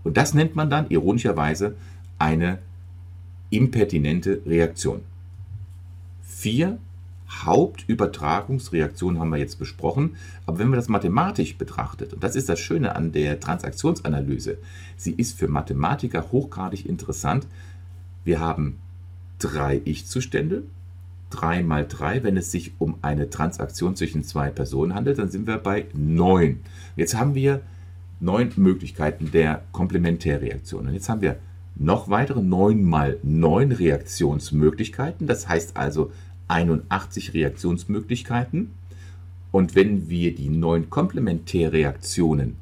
Und 0.05 0.15
das 0.15 0.33
nennt 0.33 0.55
man 0.55 0.69
dann 0.69 0.89
ironischerweise 0.89 1.75
eine 2.17 2.59
impertinente 3.50 4.41
Reaktion. 4.45 5.01
Vier 6.21 6.77
Hauptübertragungsreaktionen 7.29 9.19
haben 9.19 9.29
wir 9.29 9.38
jetzt 9.38 9.59
besprochen, 9.59 10.15
aber 10.45 10.59
wenn 10.59 10.69
man 10.69 10.79
das 10.79 10.89
mathematisch 10.89 11.57
betrachtet, 11.57 12.13
und 12.13 12.24
das 12.24 12.36
ist 12.36 12.50
das 12.50 12.59
Schöne 12.59 12.95
an 12.95 13.12
der 13.12 13.39
Transaktionsanalyse, 13.39 14.57
sie 14.98 15.12
ist 15.12 15.38
für 15.38 15.48
Mathematiker 15.48 16.31
hochgradig 16.31 16.86
interessant. 16.86 17.48
Wir 18.24 18.39
haben 18.39 18.79
drei 19.38 19.81
Ich-Zustände, 19.86 20.63
3 21.29 21.63
mal 21.63 21.86
3, 21.88 22.24
wenn 22.24 22.38
es 22.38 22.51
sich 22.51 22.74
um 22.79 22.95
eine 23.01 23.29
Transaktion 23.29 23.95
zwischen 23.95 24.24
zwei 24.24 24.50
Personen 24.50 24.95
handelt, 24.95 25.19
dann 25.19 25.29
sind 25.29 25.48
wir 25.48 25.57
bei 25.57 25.86
9. 25.93 26.59
Jetzt 26.95 27.15
haben 27.15 27.36
wir 27.36 27.62
neun 28.19 28.51
Möglichkeiten 28.55 29.31
der 29.31 29.63
Komplementärreaktion. 29.71 30.88
Und 30.88 30.93
jetzt 30.93 31.07
haben 31.07 31.21
wir 31.21 31.38
noch 31.75 32.09
weitere 32.09 32.41
9 32.41 32.83
mal 32.83 33.17
9 33.24 33.71
Reaktionsmöglichkeiten, 33.71 35.27
das 35.27 35.48
heißt 35.48 35.77
also 35.77 36.12
81 36.50 37.34
Reaktionsmöglichkeiten. 37.34 38.72
Und 39.51 39.75
wenn 39.75 40.10
wir 40.10 40.36
die 40.36 40.50
9 40.50 40.89
Komplementärreaktionen 40.89 42.58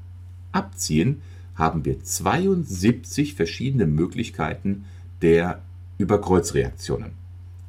abziehen, 0.52 1.22
haben 1.56 1.86
wir 1.86 2.04
72 2.04 3.34
verschiedene 3.34 3.88
Möglichkeiten 3.88 4.86
der 5.22 5.62
Überkreuzreaktionen. 5.98 7.12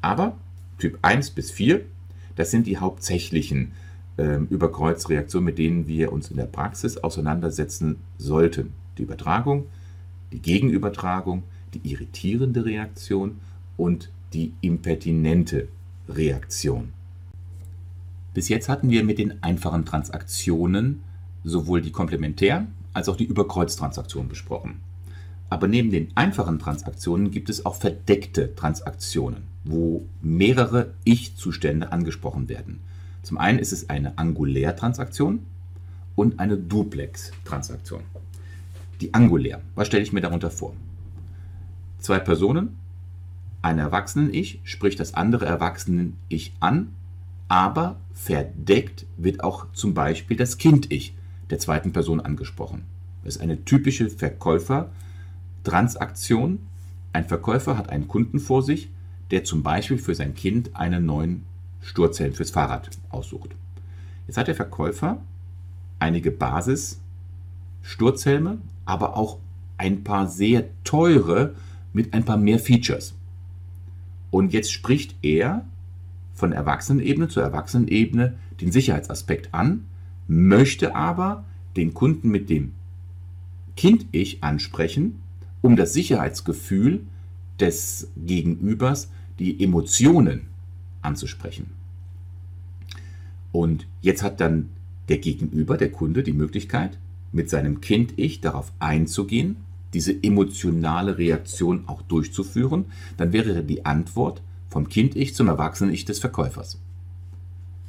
Aber 0.03 0.37
Typ 0.79 0.99
1 1.03 1.31
bis 1.31 1.51
4, 1.51 1.81
das 2.37 2.51
sind 2.51 2.67
die 2.67 2.79
hauptsächlichen 2.79 3.73
äh, 4.17 4.37
Überkreuzreaktionen, 4.37 5.47
mit 5.47 5.59
denen 5.59 5.89
wir 5.89 6.13
uns 6.13 6.31
in 6.31 6.37
der 6.37 6.45
Praxis 6.45 6.99
auseinandersetzen 6.99 7.97
sollten. 8.17 8.73
Die 8.97 9.03
Übertragung, 9.03 9.67
die 10.33 10.41
Gegenübertragung, 10.41 11.43
die 11.75 11.91
irritierende 11.91 12.65
Reaktion 12.65 13.41
und 13.77 14.11
die 14.33 14.53
impertinente 14.61 15.69
Reaktion. 16.09 16.95
Bis 18.33 18.49
jetzt 18.49 18.69
hatten 18.69 18.89
wir 18.91 19.05
mit 19.05 19.19
den 19.19 19.43
einfachen 19.43 19.85
Transaktionen 19.85 21.03
sowohl 21.45 21.83
die 21.83 21.93
Komplementär- 21.93 22.67
als 22.95 23.09
auch 23.09 23.17
die 23.17 23.27
Überkreuztransaktion 23.27 24.29
besprochen. 24.29 24.81
Aber 25.51 25.69
neben 25.69 25.91
den 25.91 26.09
einfachen 26.15 26.59
Transaktionen 26.59 27.31
gibt 27.31 27.51
es 27.51 27.65
auch 27.65 27.75
verdeckte 27.75 28.55
Transaktionen, 28.55 29.45
wo 29.65 30.05
mehrere 30.21 30.95
Ich-Zustände 31.05 31.93
angesprochen 31.93 32.49
werden. 32.49 32.81
Zum 33.23 33.39
einen 33.39 33.59
ist 33.59 33.73
es 33.73 33.89
eine 33.89 34.17
Angulärtransaktion 34.19 35.41
und 36.17 36.41
eine 36.41 36.57
Duplex-Transaktion. 36.57 38.03
Die 39.01 39.15
Angulär. 39.15 39.61
Was 39.75 39.87
stelle 39.87 40.03
ich 40.03 40.13
mir 40.13 40.21
darunter 40.21 40.51
vor? 40.51 40.75
Zwei 41.99 42.19
Personen, 42.19 42.77
ein 43.63 43.79
Erwachsenen-Ich 43.79 44.61
spricht 44.65 45.01
das 45.01 45.15
andere 45.15 45.47
Erwachsenen-Ich 45.47 46.53
an, 46.61 46.93
aber 47.49 47.97
verdeckt 48.13 49.07
wird 49.17 49.43
auch 49.43 49.73
zum 49.73 49.95
Beispiel 49.95 50.37
das 50.37 50.59
Kind-Ich 50.59 51.15
der 51.51 51.59
zweiten 51.59 51.93
Person 51.93 52.21
angesprochen. 52.21 52.85
Das 53.25 53.35
ist 53.37 53.43
eine 53.43 53.65
typische 53.65 54.11
Verkäufer-Transaktion. 54.11 56.61
Ein 57.13 57.27
Verkäufer 57.27 57.77
hat 57.77 57.91
einen 57.91 58.07
Kunden 58.07 58.39
vor 58.39 58.63
sich, 58.63 58.91
der 59.31 59.43
zum 59.45 59.63
Beispiel 59.63 59.99
für 59.99 60.15
sein 60.15 60.35
Kind 60.35 60.77
einen 60.77 61.05
neuen 61.07 61.45
Sturzhelm 61.81 62.35
fürs 62.35 62.51
Fahrrad 62.51 62.91
aussucht. 63.11 63.51
Jetzt 64.27 64.37
hat 64.37 64.49
der 64.49 64.55
Verkäufer 64.55 65.23
einige 65.99 66.31
Basis 66.31 67.01
Sturzhelme, 67.83 68.59
aber 68.85 69.17
auch 69.17 69.39
ein 69.79 70.05
paar 70.05 70.29
sehr 70.29 70.67
teure 70.85 71.55
mit 71.93 72.13
ein 72.13 72.25
paar 72.25 72.37
mehr 72.37 72.59
Features. 72.59 73.15
Und 74.31 74.53
jetzt 74.53 74.73
spricht 74.73 75.17
er 75.23 75.65
von 76.35 76.53
Erwachsenenebene 76.53 77.29
zu 77.29 77.41
Erwachsenenebene 77.41 78.35
den 78.61 78.73
Sicherheitsaspekt 78.73 79.53
an, 79.53 79.85
möchte 80.27 80.95
aber 80.95 81.45
den 81.77 81.95
Kunden 81.95 82.29
mit 82.29 82.51
dem 82.51 82.73
Kind-Ich 83.77 84.43
ansprechen, 84.43 85.21
um 85.63 85.77
das 85.77 85.93
Sicherheitsgefühl 85.93 87.01
des 87.61 88.11
Gegenübers, 88.17 89.11
die 89.39 89.63
Emotionen 89.63 90.43
anzusprechen. 91.03 91.71
Und 93.53 93.87
jetzt 94.01 94.23
hat 94.23 94.41
dann 94.41 94.69
der 95.09 95.19
Gegenüber, 95.19 95.77
der 95.77 95.91
Kunde, 95.91 96.23
die 96.23 96.33
Möglichkeit, 96.33 96.99
mit 97.33 97.51
seinem 97.51 97.81
Kind-Ich 97.81 98.41
darauf 98.41 98.73
einzugehen, 98.79 99.57
diese 99.95 100.23
emotionale 100.23 101.19
Reaktion 101.19 101.85
auch 101.87 102.03
durchzuführen, 102.03 102.87
dann 103.17 103.33
wäre 103.33 103.63
die 103.63 103.85
Antwort 103.87 104.43
vom 104.69 104.89
Kind-Ich 104.89 105.35
zum 105.35 105.49
Erwachsenen-Ich 105.49 106.05
des 106.05 106.19
Verkäufers. 106.19 106.79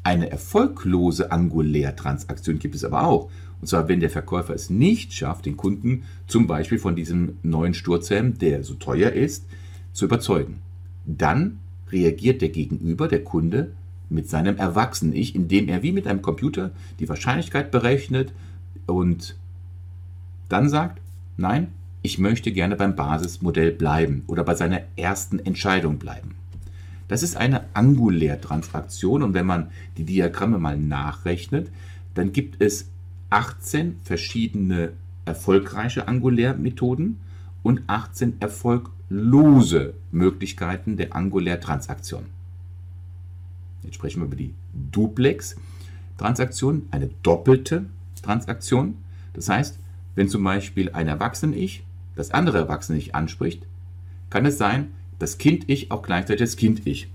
Eine 0.03 0.31
erfolglose 0.31 1.31
Angulärtransaktion 1.31 2.59
gibt 2.59 2.75
es 2.75 2.85
aber 2.85 3.05
auch. 3.05 3.29
Und 3.61 3.67
zwar, 3.67 3.89
wenn 3.89 3.99
der 3.99 4.09
Verkäufer 4.09 4.53
es 4.53 4.69
nicht 4.69 5.13
schafft, 5.13 5.45
den 5.45 5.57
Kunden 5.57 6.03
zum 6.27 6.47
Beispiel 6.47 6.79
von 6.79 6.95
diesem 6.95 7.37
neuen 7.43 7.73
Sturzhelm, 7.73 8.37
der 8.37 8.63
so 8.63 8.75
teuer 8.75 9.11
ist, 9.11 9.45
zu 9.91 10.05
überzeugen. 10.05 10.59
Dann 11.05 11.59
reagiert 11.91 12.41
der 12.41 12.49
Gegenüber, 12.49 13.07
der 13.07 13.23
Kunde, 13.23 13.71
mit 14.09 14.29
seinem 14.29 14.57
Erwachsenen-Ich, 14.57 15.35
indem 15.35 15.67
er 15.67 15.83
wie 15.83 15.91
mit 15.91 16.07
einem 16.07 16.21
Computer 16.21 16.71
die 16.99 17.07
Wahrscheinlichkeit 17.07 17.69
berechnet 17.71 18.33
und 18.87 19.35
dann 20.47 20.67
sagt, 20.67 20.99
nein, 21.37 21.67
ich 22.01 22.17
möchte 22.17 22.51
gerne 22.51 22.75
beim 22.75 22.95
Basismodell 22.95 23.71
bleiben 23.71 24.23
oder 24.27 24.43
bei 24.43 24.55
seiner 24.55 24.81
ersten 24.95 25.39
Entscheidung 25.39 25.97
bleiben. 25.97 26.35
Das 27.07 27.23
ist 27.23 27.35
eine 27.35 27.65
Angulärtransaktion 27.73 29.23
und 29.23 29.33
wenn 29.33 29.45
man 29.45 29.71
die 29.97 30.05
Diagramme 30.05 30.59
mal 30.59 30.77
nachrechnet, 30.77 31.71
dann 32.13 32.31
gibt 32.31 32.61
es 32.61 32.89
18 33.31 33.97
verschiedene 34.03 34.93
erfolgreiche 35.25 36.07
Angulärmethoden 36.07 37.19
und 37.63 37.81
18 37.87 38.39
erfolglose 38.39 39.93
Möglichkeiten 40.11 40.97
der 40.97 41.15
Angulärtransaktion. 41.15 42.25
Jetzt 43.83 43.95
sprechen 43.95 44.21
wir 44.21 44.27
über 44.27 44.35
die 44.35 44.53
Duplex-Transaktion, 44.91 46.87
eine 46.91 47.09
doppelte 47.23 47.85
Transaktion. 48.21 48.97
Das 49.33 49.49
heißt, 49.49 49.79
wenn 50.15 50.29
zum 50.29 50.43
Beispiel 50.43 50.91
ein 50.91 51.07
Erwachsenen-Ich 51.07 51.83
das 52.19 52.31
andere 52.31 52.57
Erwachsene-Ich 52.57 53.15
anspricht, 53.15 53.65
kann 54.29 54.45
es 54.45 54.57
sein, 54.57 54.89
das 55.19 55.37
Kind-Ich 55.37 55.89
auch 55.89 56.03
gleichzeitig 56.03 56.41
das 56.41 56.57
Kind-Ich 56.57 57.07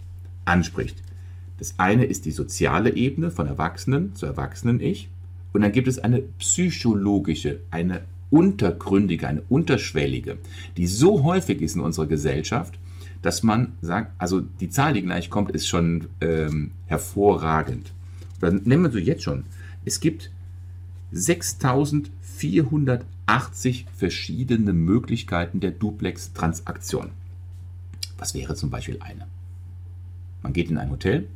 anspricht. 0.47 1.03
Das 1.59 1.75
eine 1.79 2.05
ist 2.05 2.25
die 2.25 2.31
soziale 2.31 2.97
Ebene 2.97 3.31
von 3.31 3.47
Erwachsenen 3.47 4.15
zu 4.15 4.27
Erwachsenen-Ich. 4.27 5.11
Und 5.53 5.61
dann 5.61 5.73
gibt 5.73 5.89
es 5.89 5.99
eine 5.99 6.23
psychologische, 6.39 7.61
eine 7.71 8.01
untergründige, 8.31 9.29
eine 9.29 9.43
unterschwellige, 9.49 10.39
die 10.77 10.87
so 10.87 11.23
häufig 11.23 11.61
ist 11.61 11.77
in 11.77 11.83
unserer 11.83 12.07
Gesellschaft, 12.07 12.79
dass 13.21 13.43
man 13.43 13.73
sagt, 13.83 14.13
also 14.19 14.41
die 14.41 14.71
Zahl, 14.71 14.95
die 14.95 15.03
gleich 15.03 15.29
kommt, 15.31 15.51
ist 15.53 15.69
schon 15.69 16.09
ähm, 16.21 16.73
hervorragend. 16.87 17.93
Dann 18.41 18.63
nehmen 18.65 18.85
wir 18.85 18.91
so 18.91 18.99
jetzt 18.99 19.23
schon. 19.23 19.45
Es 19.85 20.01
gibt 20.01 20.31
6480 23.27 23.87
verschiedene 23.97 24.73
Möglichkeiten 24.73 25.61
der 25.61 25.71
Duplex-Transaktion. 25.71 27.11
Was 28.19 28.35
wäre 28.35 28.55
zum 28.55 28.71
Beispiel 28.71 28.99
eine? 29.01 29.27
Man 30.43 30.53
geht 30.53 30.71
in 30.71 30.79
ein 30.79 30.91
Hotel 30.91 31.29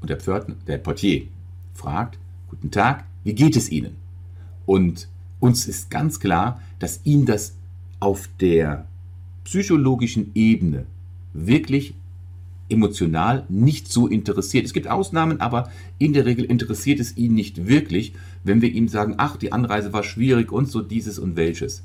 und 0.00 0.10
der, 0.10 0.18
Pförtner, 0.18 0.56
der 0.66 0.78
Portier 0.78 1.28
fragt, 1.74 2.18
guten 2.48 2.70
Tag, 2.70 3.04
wie 3.24 3.34
geht 3.34 3.56
es 3.56 3.70
Ihnen? 3.70 3.96
Und 4.66 5.08
uns 5.38 5.66
ist 5.66 5.90
ganz 5.90 6.18
klar, 6.18 6.60
dass 6.78 7.00
ihn 7.04 7.24
das 7.24 7.54
auf 8.00 8.28
der 8.40 8.86
psychologischen 9.44 10.32
Ebene 10.34 10.86
wirklich 11.32 11.94
emotional 12.72 13.44
nicht 13.48 13.92
so 13.92 14.08
interessiert. 14.08 14.64
Es 14.64 14.72
gibt 14.72 14.88
Ausnahmen, 14.88 15.40
aber 15.40 15.70
in 15.98 16.12
der 16.12 16.24
Regel 16.26 16.44
interessiert 16.44 16.98
es 16.98 17.16
ihn 17.16 17.34
nicht 17.34 17.68
wirklich, 17.68 18.14
wenn 18.44 18.62
wir 18.62 18.72
ihm 18.72 18.88
sagen, 18.88 19.14
ach, 19.18 19.36
die 19.36 19.52
Anreise 19.52 19.92
war 19.92 20.02
schwierig 20.02 20.50
und 20.50 20.68
so 20.68 20.80
dieses 20.82 21.18
und 21.18 21.36
welches. 21.36 21.84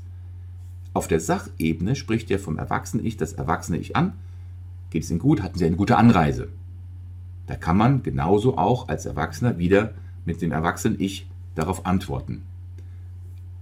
Auf 0.94 1.06
der 1.06 1.20
Sachebene 1.20 1.94
spricht 1.94 2.30
er 2.30 2.38
vom 2.38 2.58
Erwachsenen-Ich 2.58 3.16
das 3.16 3.34
Erwachsene-Ich 3.34 3.94
an. 3.94 4.14
Geht 4.90 5.04
es 5.04 5.10
Ihnen 5.10 5.20
gut? 5.20 5.42
Hatten 5.42 5.58
Sie 5.58 5.66
eine 5.66 5.76
gute 5.76 5.96
Anreise? 5.96 6.48
Da 7.46 7.54
kann 7.54 7.76
man 7.76 8.02
genauso 8.02 8.58
auch 8.58 8.88
als 8.88 9.06
Erwachsener 9.06 9.58
wieder 9.58 9.94
mit 10.24 10.42
dem 10.42 10.50
Erwachsenen-Ich 10.50 11.28
darauf 11.54 11.86
antworten. 11.86 12.42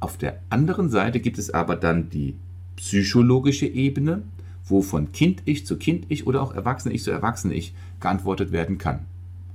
Auf 0.01 0.17
der 0.17 0.41
anderen 0.51 0.89
Seite 0.89 1.21
gibt 1.21 1.39
es 1.39 1.51
aber 1.51 1.77
dann 1.77 2.11
die 2.11 2.35
psychologische 2.77 3.67
Ebene, 3.67 4.23
wo 4.67 4.83
von 4.83 5.13
Kind-Ich 5.13 5.67
zu 5.67 5.77
Kind-Ich 5.77 6.27
oder 6.27 6.43
auch 6.43 6.55
Erwachsene-Ich 6.55 7.03
zu 7.03 7.11
Erwachsene-Ich 7.11 7.75
geantwortet 8.01 8.53
werden 8.53 8.79
kann. 8.79 9.07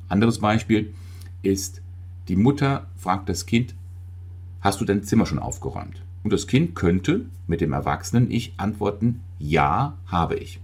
Anderes 0.08 0.39
Beispiel 0.39 0.94
ist, 1.41 1.82
die 2.27 2.36
Mutter 2.36 2.88
fragt 2.96 3.30
das 3.30 3.46
Kind, 3.46 3.75
hast 4.62 4.82
du 4.82 4.86
dein 4.86 5.03
Zimmer 5.03 5.25
schon 5.25 5.39
aufgeräumt? 5.39 6.01
Und 6.24 6.32
das 6.32 6.48
Kind 6.48 6.75
könnte 6.75 7.25
mit 7.48 7.62
dem 7.62 7.74
Erwachsenen-Ich 7.74 8.53
antworten, 8.58 9.22
ja, 9.39 9.98
habe 10.06 10.36
ich. 10.36 10.60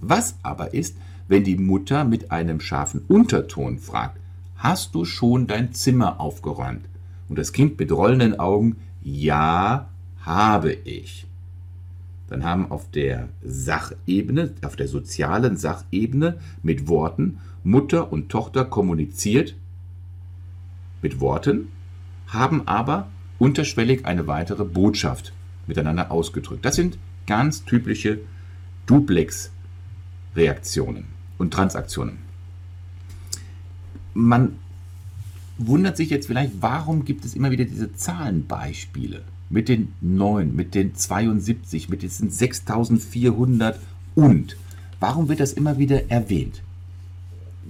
Was 0.00 0.36
aber 0.42 0.74
ist, 0.74 0.96
wenn 1.26 1.44
die 1.44 1.56
Mutter 1.56 2.04
mit 2.04 2.30
einem 2.30 2.60
scharfen 2.60 3.02
Unterton 3.08 3.78
fragt, 3.78 4.18
hast 4.56 4.94
du 4.94 5.04
schon 5.04 5.46
dein 5.46 5.72
Zimmer 5.72 6.20
aufgeräumt? 6.20 6.84
Und 7.28 7.38
das 7.38 7.52
Kind 7.52 7.78
mit 7.78 7.92
rollenden 7.92 8.38
Augen, 8.38 8.76
ja, 9.02 9.88
habe 10.20 10.72
ich. 10.72 11.27
Dann 12.28 12.44
haben 12.44 12.70
auf 12.70 12.90
der 12.90 13.28
Sachebene, 13.42 14.52
auf 14.62 14.76
der 14.76 14.88
sozialen 14.88 15.56
Sachebene 15.56 16.38
mit 16.62 16.88
Worten 16.88 17.38
Mutter 17.64 18.12
und 18.12 18.28
Tochter 18.28 18.64
kommuniziert 18.64 19.56
mit 21.02 21.20
Worten, 21.20 21.68
haben 22.28 22.66
aber 22.66 23.08
unterschwellig 23.38 24.06
eine 24.06 24.26
weitere 24.26 24.64
Botschaft 24.64 25.32
miteinander 25.66 26.10
ausgedrückt. 26.10 26.64
Das 26.64 26.76
sind 26.76 26.96
ganz 27.26 27.64
typische 27.64 28.20
Duplex-Reaktionen 28.86 31.04
und 31.36 31.52
Transaktionen. 31.52 32.16
Man 34.14 34.56
wundert 35.58 35.96
sich 35.96 36.10
jetzt 36.10 36.26
vielleicht, 36.26 36.52
warum 36.60 37.04
gibt 37.04 37.24
es 37.24 37.34
immer 37.34 37.50
wieder 37.50 37.64
diese 37.64 37.92
Zahlenbeispiele 37.94 39.22
mit 39.50 39.68
den 39.68 39.92
9, 40.00 40.54
mit 40.54 40.74
den 40.74 40.94
72, 40.94 41.88
mit 41.88 42.02
diesen 42.02 42.30
6400 42.30 43.78
und. 44.14 44.56
Warum 45.00 45.28
wird 45.28 45.40
das 45.40 45.52
immer 45.52 45.78
wieder 45.78 46.10
erwähnt? 46.10 46.62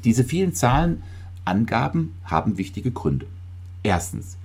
Diese 0.05 0.25
vielen 0.25 0.55
Zahlenangaben 0.55 2.15
haben 2.25 2.59
wichtige 2.59 2.91
Gründe. 2.91 3.27
Erstens, 3.83 4.37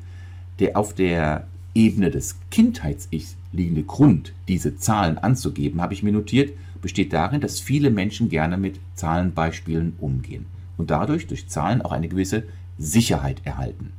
der 0.60 0.78
auf 0.78 0.94
der 0.94 1.48
Ebene 1.76 2.12
des 2.12 2.36
Kindheits-Ichs 2.52 3.36
liegende 3.52 3.84
Grund, 3.84 4.34
diese 4.48 4.78
Zahlen 4.78 5.18
anzugeben, 5.18 5.82
habe 5.82 5.94
ich 5.94 6.04
mir 6.04 6.12
notiert, 6.12 6.54
besteht 6.82 7.14
darin, 7.14 7.42
dass 7.42 7.60
viele 7.60 7.90
Menschen 7.90 8.30
gerne 8.30 8.58
mit 8.58 8.80
Zahlenbeispielen 8.96 9.94
umgehen 10.00 10.46
und 10.78 10.92
dadurch 10.92 11.28
durch 11.28 11.48
Zahlen 11.48 11.82
auch 11.82 11.92
eine 11.92 12.10
gewisse 12.10 12.44
Sicherheit 12.78 13.42
erhalten. 13.46 13.94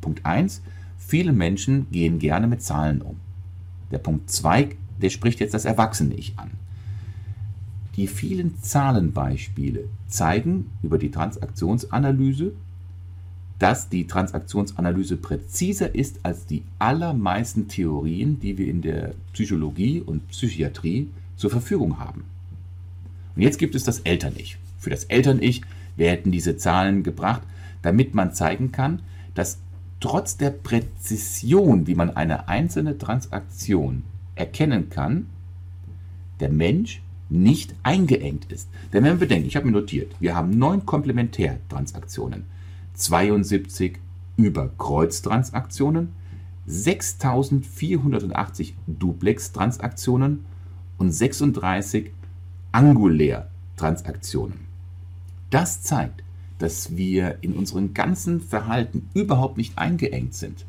Punkt 0.00 0.24
1. 0.24 0.62
Viele 1.06 1.32
Menschen 1.32 1.86
gehen 1.90 2.18
gerne 2.18 2.46
mit 2.46 2.62
Zahlen 2.62 3.02
um. 3.02 3.16
Der 3.90 3.98
Punkt 3.98 4.30
2, 4.30 4.70
der 5.00 5.10
spricht 5.10 5.40
jetzt 5.40 5.54
das 5.54 5.66
Erwachsene-Ich 5.66 6.34
an. 6.38 6.50
Die 7.96 8.06
vielen 8.06 8.60
Zahlenbeispiele 8.60 9.84
zeigen 10.08 10.70
über 10.82 10.98
die 10.98 11.10
Transaktionsanalyse, 11.10 12.52
dass 13.58 13.88
die 13.88 14.06
Transaktionsanalyse 14.06 15.16
präziser 15.16 15.94
ist 15.94 16.24
als 16.24 16.46
die 16.46 16.64
allermeisten 16.78 17.68
Theorien, 17.68 18.40
die 18.40 18.58
wir 18.58 18.66
in 18.66 18.82
der 18.82 19.14
Psychologie 19.32 20.00
und 20.00 20.26
Psychiatrie 20.28 21.08
zur 21.36 21.50
Verfügung 21.50 21.98
haben. 21.98 22.24
Und 23.36 23.42
jetzt 23.42 23.58
gibt 23.58 23.74
es 23.74 23.84
das 23.84 24.00
Eltern-Ich. 24.00 24.58
Für 24.78 24.90
das 24.90 25.04
Eltern-Ich 25.04 25.62
werden 25.96 26.32
diese 26.32 26.56
Zahlen 26.56 27.02
gebracht, 27.02 27.42
damit 27.82 28.14
man 28.14 28.32
zeigen 28.32 28.72
kann, 28.72 29.00
dass 29.34 29.58
trotz 30.00 30.36
der 30.36 30.50
Präzision, 30.50 31.86
wie 31.86 31.94
man 31.94 32.10
eine 32.10 32.48
einzelne 32.48 32.98
Transaktion 32.98 34.02
erkennen 34.34 34.90
kann, 34.90 35.26
der 36.40 36.50
Mensch 36.50 37.00
nicht 37.28 37.74
eingeengt 37.82 38.50
ist. 38.52 38.68
Denn 38.92 39.04
wenn 39.04 39.14
wir 39.14 39.20
bedenken, 39.20 39.48
ich 39.48 39.56
habe 39.56 39.64
mir 39.66 39.72
notiert, 39.72 40.14
wir 40.20 40.34
haben 40.34 40.50
neun 40.50 40.84
Komplementärtransaktionen, 40.84 42.44
72 42.94 43.98
Überkreuztransaktionen, 44.36 46.12
6480 46.66 48.74
Duplex-Transaktionen 48.86 50.44
und 50.98 51.12
36 51.12 52.10
Angulär-Transaktionen. 52.72 54.60
Das 55.50 55.82
zeigt, 55.82 56.23
dass 56.58 56.96
wir 56.96 57.38
in 57.40 57.52
unserem 57.52 57.94
ganzen 57.94 58.40
Verhalten 58.40 59.08
überhaupt 59.14 59.58
nicht 59.58 59.78
eingeengt 59.78 60.34
sind. 60.34 60.64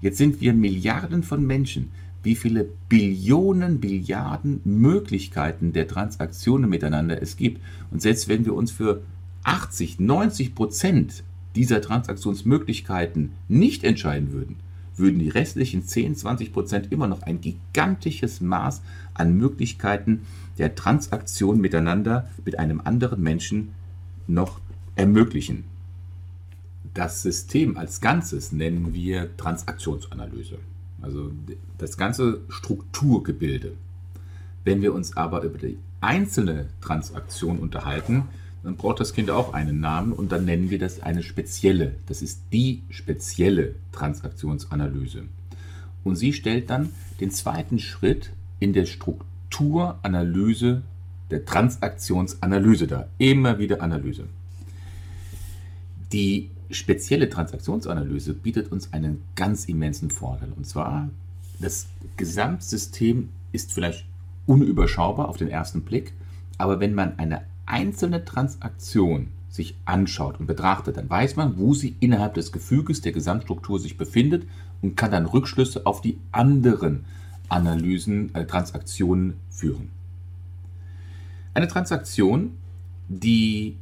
Jetzt 0.00 0.18
sind 0.18 0.40
wir 0.40 0.52
Milliarden 0.52 1.22
von 1.22 1.46
Menschen. 1.46 1.90
Wie 2.22 2.34
viele 2.34 2.68
Billionen, 2.88 3.80
Billiarden 3.80 4.60
Möglichkeiten 4.64 5.72
der 5.72 5.88
Transaktionen 5.88 6.68
miteinander 6.68 7.20
es 7.20 7.36
gibt. 7.36 7.60
Und 7.90 8.02
selbst 8.02 8.28
wenn 8.28 8.44
wir 8.44 8.54
uns 8.54 8.70
für 8.70 9.02
80, 9.44 10.00
90 10.00 10.54
Prozent 10.54 11.24
dieser 11.54 11.80
Transaktionsmöglichkeiten 11.80 13.32
nicht 13.48 13.84
entscheiden 13.84 14.32
würden, 14.32 14.56
würden 14.96 15.18
die 15.18 15.30
restlichen 15.30 15.84
10, 15.84 16.14
20 16.14 16.52
Prozent 16.52 16.92
immer 16.92 17.06
noch 17.06 17.22
ein 17.22 17.40
gigantisches 17.40 18.40
Maß 18.40 18.82
an 19.14 19.36
Möglichkeiten 19.36 20.22
der 20.58 20.74
Transaktion 20.74 21.60
miteinander 21.60 22.28
mit 22.44 22.58
einem 22.58 22.80
anderen 22.84 23.22
Menschen 23.22 23.70
noch 24.26 24.60
ermöglichen. 25.00 25.64
Das 26.94 27.22
System 27.22 27.76
als 27.76 28.00
Ganzes 28.00 28.52
nennen 28.52 28.92
wir 28.92 29.36
Transaktionsanalyse, 29.36 30.58
also 31.00 31.30
das 31.78 31.96
ganze 31.96 32.40
Strukturgebilde. 32.48 33.72
Wenn 34.64 34.82
wir 34.82 34.92
uns 34.92 35.16
aber 35.16 35.42
über 35.42 35.58
die 35.58 35.78
einzelne 36.00 36.66
Transaktion 36.80 37.58
unterhalten, 37.58 38.24
dann 38.62 38.76
braucht 38.76 39.00
das 39.00 39.14
Kind 39.14 39.30
auch 39.30 39.54
einen 39.54 39.80
Namen 39.80 40.12
und 40.12 40.32
dann 40.32 40.44
nennen 40.44 40.68
wir 40.68 40.78
das 40.78 41.00
eine 41.00 41.22
spezielle. 41.22 41.94
Das 42.06 42.20
ist 42.20 42.42
die 42.52 42.82
spezielle 42.90 43.74
Transaktionsanalyse. 43.92 45.22
Und 46.04 46.16
sie 46.16 46.34
stellt 46.34 46.68
dann 46.68 46.90
den 47.20 47.30
zweiten 47.30 47.78
Schritt 47.78 48.32
in 48.58 48.74
der 48.74 48.84
Strukturanalyse 48.84 50.82
der 51.30 51.44
Transaktionsanalyse 51.44 52.86
dar. 52.86 53.08
Immer 53.16 53.58
wieder 53.58 53.80
Analyse. 53.80 54.24
Die 56.12 56.50
spezielle 56.70 57.28
Transaktionsanalyse 57.28 58.34
bietet 58.34 58.72
uns 58.72 58.92
einen 58.92 59.22
ganz 59.36 59.64
immensen 59.66 60.10
Vorteil. 60.10 60.52
Und 60.56 60.66
zwar, 60.66 61.08
das 61.58 61.86
Gesamtsystem 62.16 63.28
ist 63.52 63.72
vielleicht 63.72 64.04
unüberschaubar 64.46 65.28
auf 65.28 65.36
den 65.36 65.48
ersten 65.48 65.82
Blick, 65.82 66.12
aber 66.58 66.80
wenn 66.80 66.94
man 66.94 67.18
eine 67.18 67.42
einzelne 67.66 68.24
Transaktion 68.24 69.28
sich 69.48 69.74
anschaut 69.84 70.38
und 70.38 70.46
betrachtet, 70.46 70.96
dann 70.96 71.10
weiß 71.10 71.36
man, 71.36 71.58
wo 71.58 71.74
sie 71.74 71.96
innerhalb 72.00 72.34
des 72.34 72.52
Gefüges 72.52 73.00
der 73.00 73.12
Gesamtstruktur 73.12 73.80
sich 73.80 73.96
befindet 73.96 74.46
und 74.80 74.96
kann 74.96 75.10
dann 75.10 75.26
Rückschlüsse 75.26 75.86
auf 75.86 76.00
die 76.00 76.18
anderen 76.32 77.04
Analysen, 77.48 78.34
äh, 78.34 78.46
Transaktionen 78.46 79.34
führen. 79.50 79.88
Eine 81.52 81.66
Transaktion, 81.66 82.52
die 83.08 83.76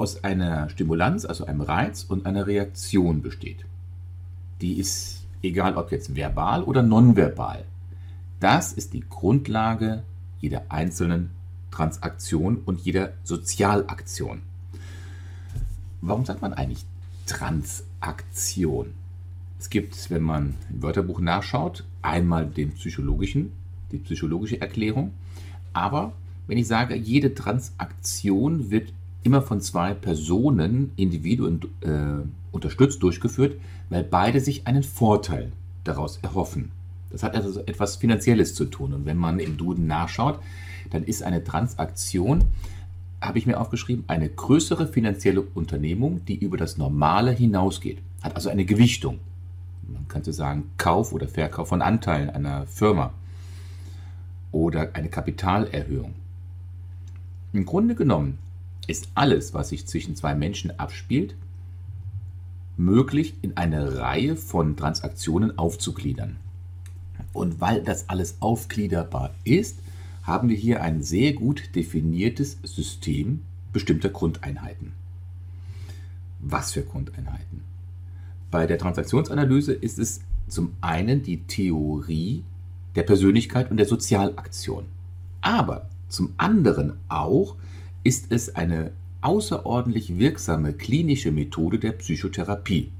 aus 0.00 0.24
einer 0.24 0.70
Stimulanz, 0.70 1.26
also 1.26 1.44
einem 1.44 1.60
Reiz 1.60 2.04
und 2.04 2.24
einer 2.24 2.46
Reaktion 2.46 3.20
besteht. 3.20 3.66
Die 4.62 4.78
ist 4.78 5.26
egal 5.42 5.76
ob 5.76 5.92
jetzt 5.92 6.16
verbal 6.16 6.62
oder 6.62 6.82
nonverbal. 6.82 7.64
Das 8.40 8.72
ist 8.72 8.94
die 8.94 9.04
Grundlage 9.08 10.02
jeder 10.40 10.62
einzelnen 10.70 11.30
Transaktion 11.70 12.56
und 12.64 12.80
jeder 12.80 13.12
Sozialaktion. 13.24 14.40
Warum 16.00 16.24
sagt 16.24 16.40
man 16.40 16.54
eigentlich 16.54 16.86
Transaktion? 17.26 18.94
Es 19.58 19.68
gibt, 19.68 20.10
wenn 20.10 20.22
man 20.22 20.54
im 20.70 20.82
Wörterbuch 20.82 21.20
nachschaut, 21.20 21.84
einmal 22.00 22.46
den 22.46 22.72
psychologischen, 22.72 23.52
die 23.92 23.98
psychologische 23.98 24.60
Erklärung. 24.60 25.12
Aber 25.74 26.14
wenn 26.46 26.56
ich 26.56 26.66
sage, 26.66 26.96
jede 26.96 27.34
Transaktion 27.34 28.70
wird 28.70 28.94
immer 29.22 29.42
von 29.42 29.60
zwei 29.60 29.94
Personen, 29.94 30.92
Individuen 30.96 31.60
äh, 31.80 32.26
unterstützt 32.52 33.02
durchgeführt, 33.02 33.60
weil 33.88 34.04
beide 34.04 34.40
sich 34.40 34.66
einen 34.66 34.82
Vorteil 34.82 35.52
daraus 35.84 36.18
erhoffen. 36.18 36.70
Das 37.10 37.22
hat 37.22 37.34
also 37.34 37.60
etwas 37.60 37.96
Finanzielles 37.96 38.54
zu 38.54 38.66
tun. 38.66 38.94
Und 38.94 39.04
wenn 39.04 39.16
man 39.16 39.40
im 39.40 39.56
Duden 39.56 39.86
nachschaut, 39.86 40.40
dann 40.90 41.04
ist 41.04 41.22
eine 41.22 41.44
Transaktion, 41.44 42.44
habe 43.20 43.38
ich 43.38 43.46
mir 43.46 43.60
aufgeschrieben, 43.60 44.04
eine 44.06 44.28
größere 44.28 44.86
finanzielle 44.86 45.42
Unternehmung, 45.42 46.24
die 46.24 46.38
über 46.38 46.56
das 46.56 46.78
Normale 46.78 47.32
hinausgeht. 47.32 47.98
Hat 48.22 48.34
also 48.36 48.48
eine 48.48 48.64
Gewichtung. 48.64 49.18
Man 49.86 50.08
könnte 50.08 50.32
sagen, 50.32 50.70
Kauf 50.78 51.12
oder 51.12 51.28
Verkauf 51.28 51.68
von 51.68 51.82
Anteilen 51.82 52.30
einer 52.30 52.66
Firma 52.66 53.12
oder 54.52 54.90
eine 54.94 55.08
Kapitalerhöhung. 55.08 56.14
Im 57.52 57.66
Grunde 57.66 57.94
genommen 57.94 58.38
ist 58.90 59.08
alles, 59.14 59.54
was 59.54 59.70
sich 59.70 59.86
zwischen 59.86 60.16
zwei 60.16 60.34
Menschen 60.34 60.78
abspielt, 60.78 61.34
möglich 62.76 63.34
in 63.42 63.56
eine 63.56 63.98
Reihe 63.98 64.36
von 64.36 64.76
Transaktionen 64.76 65.58
aufzugliedern. 65.58 66.36
Und 67.32 67.60
weil 67.60 67.82
das 67.82 68.08
alles 68.08 68.38
aufgliederbar 68.40 69.34
ist, 69.44 69.78
haben 70.22 70.48
wir 70.48 70.56
hier 70.56 70.82
ein 70.82 71.02
sehr 71.02 71.32
gut 71.32 71.74
definiertes 71.74 72.58
System 72.62 73.42
bestimmter 73.72 74.08
Grundeinheiten. 74.08 74.92
Was 76.40 76.72
für 76.72 76.82
Grundeinheiten? 76.82 77.62
Bei 78.50 78.66
der 78.66 78.78
Transaktionsanalyse 78.78 79.72
ist 79.72 79.98
es 79.98 80.22
zum 80.48 80.74
einen 80.80 81.22
die 81.22 81.42
Theorie 81.42 82.42
der 82.96 83.04
Persönlichkeit 83.04 83.70
und 83.70 83.76
der 83.76 83.86
Sozialaktion. 83.86 84.86
Aber 85.40 85.88
zum 86.08 86.34
anderen 86.36 86.94
auch 87.08 87.54
ist 88.02 88.26
es 88.30 88.54
eine 88.54 88.92
außerordentlich 89.20 90.18
wirksame 90.18 90.72
klinische 90.72 91.30
Methode 91.30 91.78
der 91.78 91.92
Psychotherapie. 91.92 92.90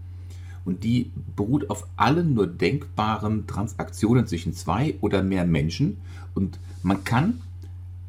Und 0.64 0.84
die 0.84 1.10
beruht 1.36 1.70
auf 1.70 1.86
allen 1.96 2.34
nur 2.34 2.46
denkbaren 2.46 3.46
Transaktionen 3.46 4.26
zwischen 4.26 4.52
zwei 4.52 4.96
oder 5.00 5.22
mehr 5.22 5.46
Menschen. 5.46 5.96
Und 6.34 6.58
man 6.82 7.04
kann 7.04 7.40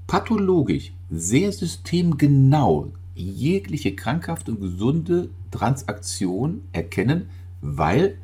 pathologisch 0.07 0.91
sehr 1.09 1.53
systemgenau 1.53 2.91
jegliche 3.15 3.95
krankhaft 3.95 4.49
und 4.49 4.59
gesunde 4.59 5.29
Transaktion 5.51 6.63
erkennen, 6.73 7.29
weil 7.61 8.17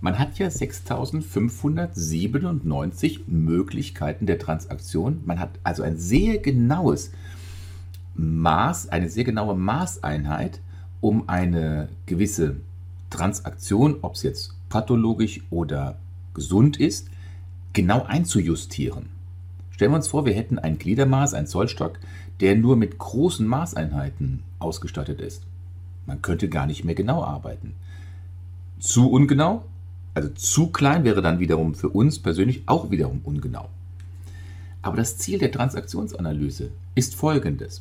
man 0.00 0.18
hat 0.18 0.38
ja 0.38 0.50
6597 0.50 3.28
Möglichkeiten 3.28 4.26
der 4.26 4.38
Transaktion. 4.38 5.20
Man 5.26 5.38
hat 5.38 5.50
also 5.62 5.82
ein 5.82 5.98
sehr 5.98 6.38
genaues 6.38 7.12
Maß, 8.20 8.90
eine 8.90 9.08
sehr 9.08 9.24
genaue 9.24 9.56
Maßeinheit, 9.56 10.60
um 11.00 11.28
eine 11.28 11.88
gewisse 12.06 12.56
Transaktion, 13.08 13.96
ob 14.02 14.14
es 14.14 14.22
jetzt 14.22 14.54
pathologisch 14.68 15.40
oder 15.50 15.96
gesund 16.34 16.78
ist, 16.78 17.08
genau 17.72 18.02
einzujustieren. 18.02 19.06
Stellen 19.70 19.92
wir 19.92 19.96
uns 19.96 20.08
vor, 20.08 20.26
wir 20.26 20.34
hätten 20.34 20.58
ein 20.58 20.78
Gliedermaß, 20.78 21.34
ein 21.34 21.46
Zollstock, 21.46 21.98
der 22.40 22.56
nur 22.56 22.76
mit 22.76 22.98
großen 22.98 23.46
Maßeinheiten 23.46 24.42
ausgestattet 24.58 25.20
ist. 25.20 25.44
Man 26.06 26.22
könnte 26.22 26.48
gar 26.48 26.66
nicht 26.66 26.84
mehr 26.84 26.94
genau 26.94 27.24
arbeiten. 27.24 27.74
Zu 28.78 29.10
ungenau, 29.10 29.64
also 30.14 30.28
zu 30.30 30.68
klein 30.68 31.04
wäre 31.04 31.22
dann 31.22 31.38
wiederum 31.38 31.74
für 31.74 31.88
uns 31.88 32.18
persönlich 32.18 32.62
auch 32.66 32.90
wiederum 32.90 33.20
ungenau. 33.24 33.68
Aber 34.82 34.96
das 34.96 35.18
Ziel 35.18 35.38
der 35.38 35.52
Transaktionsanalyse 35.52 36.70
ist 36.94 37.14
folgendes. 37.14 37.80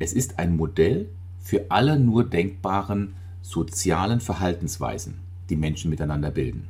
Es 0.00 0.14
ist 0.14 0.38
ein 0.38 0.56
Modell 0.56 1.08
für 1.38 1.66
alle 1.70 2.00
nur 2.00 2.24
denkbaren 2.24 3.14
sozialen 3.42 4.20
Verhaltensweisen, 4.20 5.20
die 5.50 5.56
Menschen 5.56 5.90
miteinander 5.90 6.30
bilden. 6.30 6.68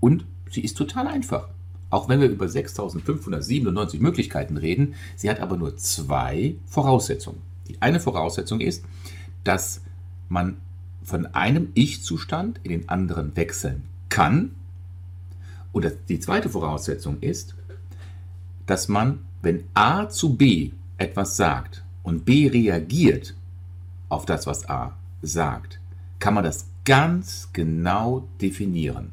Und 0.00 0.26
sie 0.50 0.60
ist 0.60 0.76
total 0.76 1.06
einfach. 1.08 1.48
Auch 1.90 2.10
wenn 2.10 2.20
wir 2.20 2.28
über 2.28 2.46
6597 2.46 4.00
Möglichkeiten 4.00 4.58
reden, 4.58 4.94
sie 5.16 5.30
hat 5.30 5.40
aber 5.40 5.56
nur 5.56 5.78
zwei 5.78 6.56
Voraussetzungen. 6.66 7.40
Die 7.68 7.80
eine 7.80 8.00
Voraussetzung 8.00 8.60
ist, 8.60 8.84
dass 9.44 9.80
man 10.28 10.58
von 11.02 11.24
einem 11.34 11.70
Ich-Zustand 11.72 12.60
in 12.64 12.70
den 12.70 12.88
anderen 12.90 13.34
wechseln 13.34 13.84
kann. 14.10 14.50
Und 15.72 15.90
die 16.10 16.20
zweite 16.20 16.50
Voraussetzung 16.50 17.18
ist, 17.20 17.54
dass 18.66 18.88
man, 18.88 19.20
wenn 19.40 19.64
A 19.72 20.10
zu 20.10 20.36
B 20.36 20.72
etwas 20.98 21.38
sagt, 21.38 21.82
und 22.08 22.24
B 22.24 22.48
reagiert 22.48 23.34
auf 24.08 24.24
das, 24.24 24.46
was 24.46 24.66
A 24.70 24.96
sagt, 25.20 25.78
kann 26.18 26.32
man 26.32 26.42
das 26.42 26.66
ganz 26.86 27.50
genau 27.52 28.26
definieren. 28.40 29.12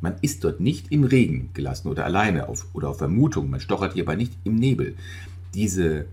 Man 0.00 0.14
ist 0.22 0.42
dort 0.42 0.58
nicht 0.58 0.90
im 0.90 1.04
Regen 1.04 1.50
gelassen 1.52 1.88
oder 1.88 2.06
alleine 2.06 2.48
auf, 2.48 2.66
oder 2.72 2.88
auf 2.88 2.96
Vermutung, 2.96 3.50
man 3.50 3.60
stochert 3.60 3.92
hierbei 3.92 4.16
nicht 4.16 4.32
im 4.42 4.54
Nebel. 4.54 4.96
Diese 5.52 6.06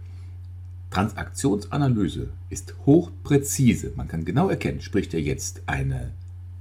Transaktionsanalyse 0.89 2.27
ist 2.49 2.75
hochpräzise. 2.85 3.93
Man 3.95 4.09
kann 4.09 4.25
genau 4.25 4.49
erkennen, 4.49 4.81
spricht 4.81 5.13
er 5.13 5.21
jetzt 5.21 5.61
eine 5.65 6.11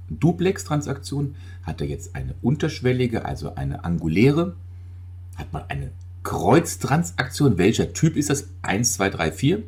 Duplex-Transaktion, 0.09 1.35
hat 1.63 1.81
er 1.81 1.87
jetzt 1.87 2.15
eine 2.15 2.35
unterschwellige, 2.41 3.25
also 3.25 3.53
eine 3.55 3.83
anguläre, 3.83 4.55
hat 5.35 5.51
man 5.51 5.63
eine 5.67 5.91
Kreuztransaktion, 6.23 7.57
welcher 7.57 7.93
Typ 7.93 8.15
ist 8.15 8.29
das? 8.29 8.49
1, 8.61 8.93
2, 8.93 9.09
3, 9.09 9.31
4? 9.31 9.63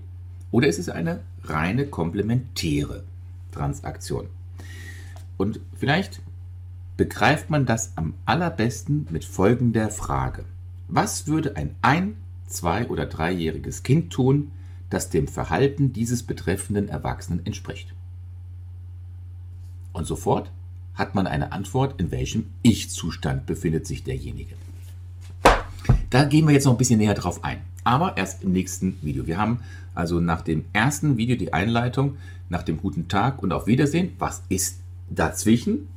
Oder 0.52 0.68
ist 0.68 0.80
es 0.80 0.90
eine 0.90 1.22
reine 1.44 1.88
komplementäre 1.88 3.04
Transaktion? 3.52 4.28
Und 5.38 5.60
vielleicht 5.76 6.22
begreift 6.98 7.50
man 7.50 7.66
das 7.66 7.94
am 7.96 8.14
allerbesten 8.26 9.08
mit 9.10 9.26
folgender 9.26 9.90
Frage. 9.90 10.46
Was 10.88 11.26
würde 11.26 11.56
ein 11.56 11.76
ein-, 11.82 12.18
zwei- 12.48 12.88
oder 12.88 13.06
dreijähriges 13.06 13.84
Kind 13.84 14.12
tun, 14.12 14.52
das 14.90 15.10
dem 15.10 15.28
Verhalten 15.28 15.94
dieses 15.94 16.22
betreffenden 16.22 16.90
Erwachsenen 16.90 17.46
entspricht? 17.46 17.94
Und 19.94 20.06
sofort 20.06 20.52
hat 20.94 21.16
man 21.16 21.28
eine 21.28 21.54
Antwort, 21.54 22.00
in 22.00 22.12
welchem 22.12 22.48
Ich-Zustand 22.62 23.46
befindet 23.46 23.88
sich 23.88 24.04
derjenige. 24.04 24.56
Da 26.12 26.26
gehen 26.26 26.46
wir 26.46 26.54
jetzt 26.54 26.66
noch 26.66 26.74
ein 26.74 26.78
bisschen 26.78 27.00
näher 27.00 27.14
drauf 27.14 27.44
ein. 27.44 27.62
Aber 27.86 28.18
erst 28.18 28.44
im 28.44 28.52
nächsten 28.52 28.98
Video. 29.02 29.26
Wir 29.28 29.38
haben 29.38 29.62
also 29.96 30.20
nach 30.20 30.42
dem 30.42 30.66
ersten 30.74 31.16
Video 31.16 31.38
die 31.38 31.54
Einleitung, 31.54 32.18
nach 32.50 32.64
dem 32.64 32.78
guten 32.78 33.08
Tag 33.08 33.42
und 33.42 33.54
auf 33.54 33.66
Wiedersehen. 33.66 34.12
Was 34.20 34.44
ist 34.50 34.82
dazwischen? 35.10 35.88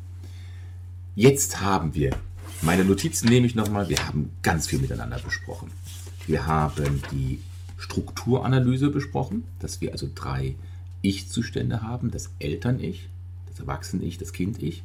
Jetzt 1.16 1.60
haben 1.60 1.96
wir, 1.96 2.16
meine 2.62 2.84
Notizen 2.84 3.28
nehme 3.28 3.46
ich 3.46 3.56
nochmal, 3.56 3.88
wir 3.88 3.98
haben 4.06 4.30
ganz 4.42 4.68
viel 4.68 4.78
miteinander 4.78 5.18
besprochen. 5.18 5.72
Wir 6.28 6.46
haben 6.46 7.02
die 7.10 7.40
Strukturanalyse 7.76 8.90
besprochen, 8.90 9.42
dass 9.58 9.80
wir 9.80 9.90
also 9.90 10.08
drei 10.14 10.54
Ich-Zustände 11.02 11.82
haben, 11.82 12.12
das 12.12 12.30
Eltern-Ich, 12.38 13.08
das 13.50 13.58
Erwachsenen-Ich, 13.58 14.18
das 14.18 14.32
Kind-Ich. 14.32 14.84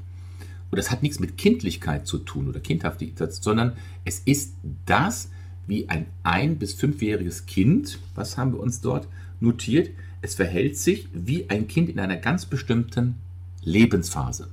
Und 0.71 0.77
das 0.77 0.91
hat 0.91 1.01
nichts 1.01 1.19
mit 1.19 1.37
Kindlichkeit 1.37 2.05
zu 2.05 2.19
tun 2.19 2.47
oder 2.47 2.59
Kindhaftigkeit, 2.59 3.33
sondern 3.33 3.73
es 4.05 4.19
ist 4.19 4.53
das, 4.85 5.29
wie 5.67 5.89
ein 5.89 6.05
ein- 6.23 6.57
bis 6.57 6.73
fünfjähriges 6.73 7.45
Kind, 7.45 7.99
was 8.15 8.37
haben 8.37 8.53
wir 8.53 8.59
uns 8.59 8.81
dort 8.81 9.07
notiert, 9.39 9.89
es 10.21 10.35
verhält 10.35 10.77
sich 10.77 11.07
wie 11.13 11.49
ein 11.49 11.67
Kind 11.67 11.89
in 11.89 11.99
einer 11.99 12.17
ganz 12.17 12.45
bestimmten 12.45 13.15
Lebensphase. 13.63 14.49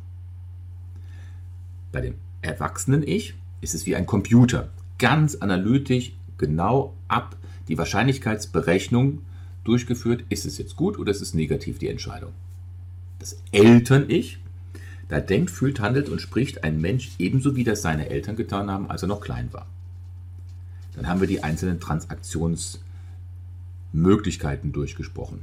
Bei 1.92 2.00
dem 2.00 2.14
Erwachsenen-Ich 2.42 3.34
ist 3.60 3.74
es 3.74 3.86
wie 3.86 3.96
ein 3.96 4.06
Computer, 4.06 4.68
ganz 4.98 5.36
analytisch, 5.36 6.12
genau 6.38 6.94
ab 7.08 7.36
die 7.68 7.78
Wahrscheinlichkeitsberechnung 7.78 9.22
durchgeführt, 9.64 10.24
ist 10.28 10.46
es 10.46 10.58
jetzt 10.58 10.76
gut 10.76 10.98
oder 10.98 11.10
ist 11.10 11.20
es 11.20 11.34
negativ 11.34 11.78
die 11.78 11.88
Entscheidung. 11.88 12.32
Das 13.18 13.38
Eltern-Ich 13.50 14.38
da 15.08 15.20
denkt, 15.20 15.50
fühlt, 15.50 15.80
handelt 15.80 16.08
und 16.08 16.20
spricht 16.20 16.64
ein 16.64 16.80
Mensch 16.80 17.10
ebenso 17.18 17.56
wie 17.56 17.64
das 17.64 17.82
seine 17.82 18.08
Eltern 18.08 18.36
getan 18.36 18.70
haben, 18.70 18.90
als 18.90 19.02
er 19.02 19.08
noch 19.08 19.20
klein 19.20 19.52
war. 19.52 19.66
Dann 20.94 21.06
haben 21.06 21.20
wir 21.20 21.28
die 21.28 21.44
einzelnen 21.44 21.80
Transaktionsmöglichkeiten 21.80 24.72
durchgesprochen. 24.72 25.40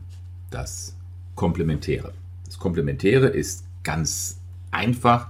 das 0.49 0.95
Komplementäre. 1.35 2.13
Das 2.45 2.57
Komplementäre 2.59 3.27
ist 3.27 3.63
ganz 3.83 4.37
einfach. 4.69 5.29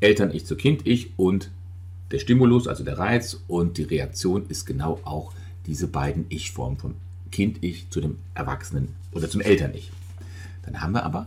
Eltern-Ich 0.00 0.46
zu 0.46 0.56
Kind-Ich 0.56 1.18
und 1.18 1.50
der 2.10 2.18
Stimulus, 2.18 2.68
also 2.68 2.84
der 2.84 2.98
Reiz 2.98 3.40
und 3.48 3.78
die 3.78 3.82
Reaktion 3.82 4.46
ist 4.48 4.64
genau 4.64 5.00
auch 5.04 5.32
diese 5.66 5.88
beiden 5.88 6.26
Ich-Formen 6.28 6.78
vom 6.78 6.94
Kind-Ich 7.32 7.90
zu 7.90 8.00
dem 8.00 8.18
Erwachsenen 8.34 8.94
oder 9.12 9.28
zum 9.28 9.40
Eltern-Ich. 9.40 9.90
Dann 10.64 10.80
haben 10.80 10.92
wir 10.92 11.04
aber 11.04 11.26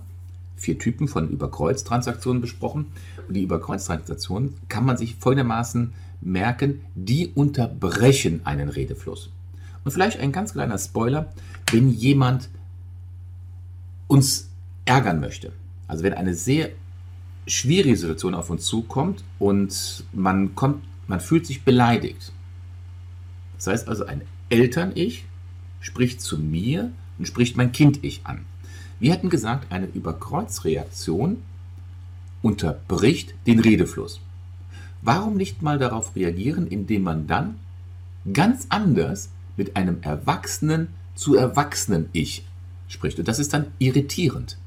vier 0.60 0.78
Typen 0.78 1.08
von 1.08 1.30
Überkreuztransaktionen 1.30 2.42
besprochen. 2.42 2.88
Und 3.28 3.34
die 3.34 3.44
Überkreuztransaktionen 3.44 4.56
kann 4.68 4.86
man 4.86 4.98
sich 4.98 5.16
folgendermaßen 5.16 5.94
merken, 6.22 6.82
die 6.96 7.32
unterbrechen 7.34 8.42
einen 8.44 8.70
Redefluss. 8.70 9.30
Und 9.84 9.92
vielleicht 9.92 10.20
ein 10.20 10.32
ganz 10.32 10.54
kleiner 10.54 10.78
Spoiler, 10.78 11.34
wenn 11.72 11.90
jemand 11.90 12.50
uns 14.08 14.50
ärgern 14.86 15.20
möchte, 15.20 15.52
also 15.88 16.04
wenn 16.04 16.14
eine 16.14 16.34
sehr 16.34 16.72
schwierige 17.48 17.96
Situation 17.96 18.36
auf 18.36 18.50
uns 18.50 18.66
zukommt 18.66 19.24
und 19.40 20.04
man, 20.14 20.56
kommt, 20.56 20.84
man 21.08 21.20
fühlt 21.20 21.46
sich 21.46 21.64
beleidigt. 21.64 22.32
Das 23.58 23.68
heißt 23.68 23.88
also, 23.88 24.06
ein 24.06 24.22
Eltern-Ich 24.50 25.26
spricht 25.80 26.22
zu 26.22 26.38
mir 26.38 26.92
und 27.18 27.28
spricht 27.28 27.58
mein 27.58 27.72
Kind-Ich 27.72 28.22
an. 28.26 28.46
Wir 29.00 29.14
hatten 29.14 29.30
gesagt, 29.30 29.72
eine 29.72 29.86
Überkreuzreaktion 29.88 31.42
unterbricht 32.42 33.34
den 33.48 33.60
Redefluss. 33.60 34.20
Warum 35.02 35.38
nicht 35.38 35.62
mal 35.62 35.80
darauf 35.80 36.16
reagieren, 36.16 36.68
indem 36.68 37.04
man 37.04 37.28
dann 37.28 37.56
ganz 38.34 38.68
anders 38.70 39.30
mit 39.56 39.78
einem 39.78 40.02
Erwachsenen 40.02 40.90
zu 41.16 41.36
Erwachsenen-Ich 41.36 42.46
spricht? 42.90 43.20
Und 43.20 43.28
das 43.30 43.40
ist 43.40 43.54
dann 43.54 43.68
irritierend. 43.80 44.58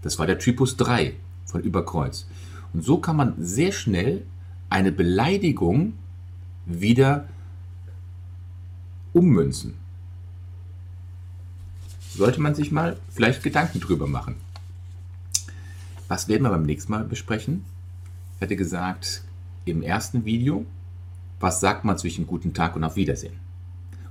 Das 0.00 0.18
war 0.18 0.26
der 0.26 0.38
Typus 0.38 0.76
3 0.78 1.14
von 1.44 1.62
Überkreuz. 1.62 2.26
Und 2.72 2.82
so 2.84 2.96
kann 2.96 3.16
man 3.16 3.34
sehr 3.38 3.72
schnell 3.72 4.22
eine 4.70 4.92
Beleidigung 4.92 5.92
wieder 6.64 7.28
ummünzen 9.12 9.81
sollte 12.14 12.40
man 12.40 12.54
sich 12.54 12.72
mal 12.72 12.98
vielleicht 13.10 13.42
Gedanken 13.42 13.80
drüber 13.80 14.06
machen. 14.06 14.36
Was 16.08 16.28
werden 16.28 16.42
wir 16.42 16.50
beim 16.50 16.64
nächsten 16.64 16.92
Mal 16.92 17.04
besprechen? 17.04 17.64
Ich 18.36 18.42
hatte 18.42 18.56
gesagt, 18.56 19.22
im 19.64 19.82
ersten 19.82 20.24
Video, 20.24 20.66
was 21.40 21.60
sagt 21.60 21.84
man 21.84 21.98
zwischen 21.98 22.26
guten 22.26 22.54
Tag 22.54 22.76
und 22.76 22.84
auf 22.84 22.96
Wiedersehen? 22.96 23.34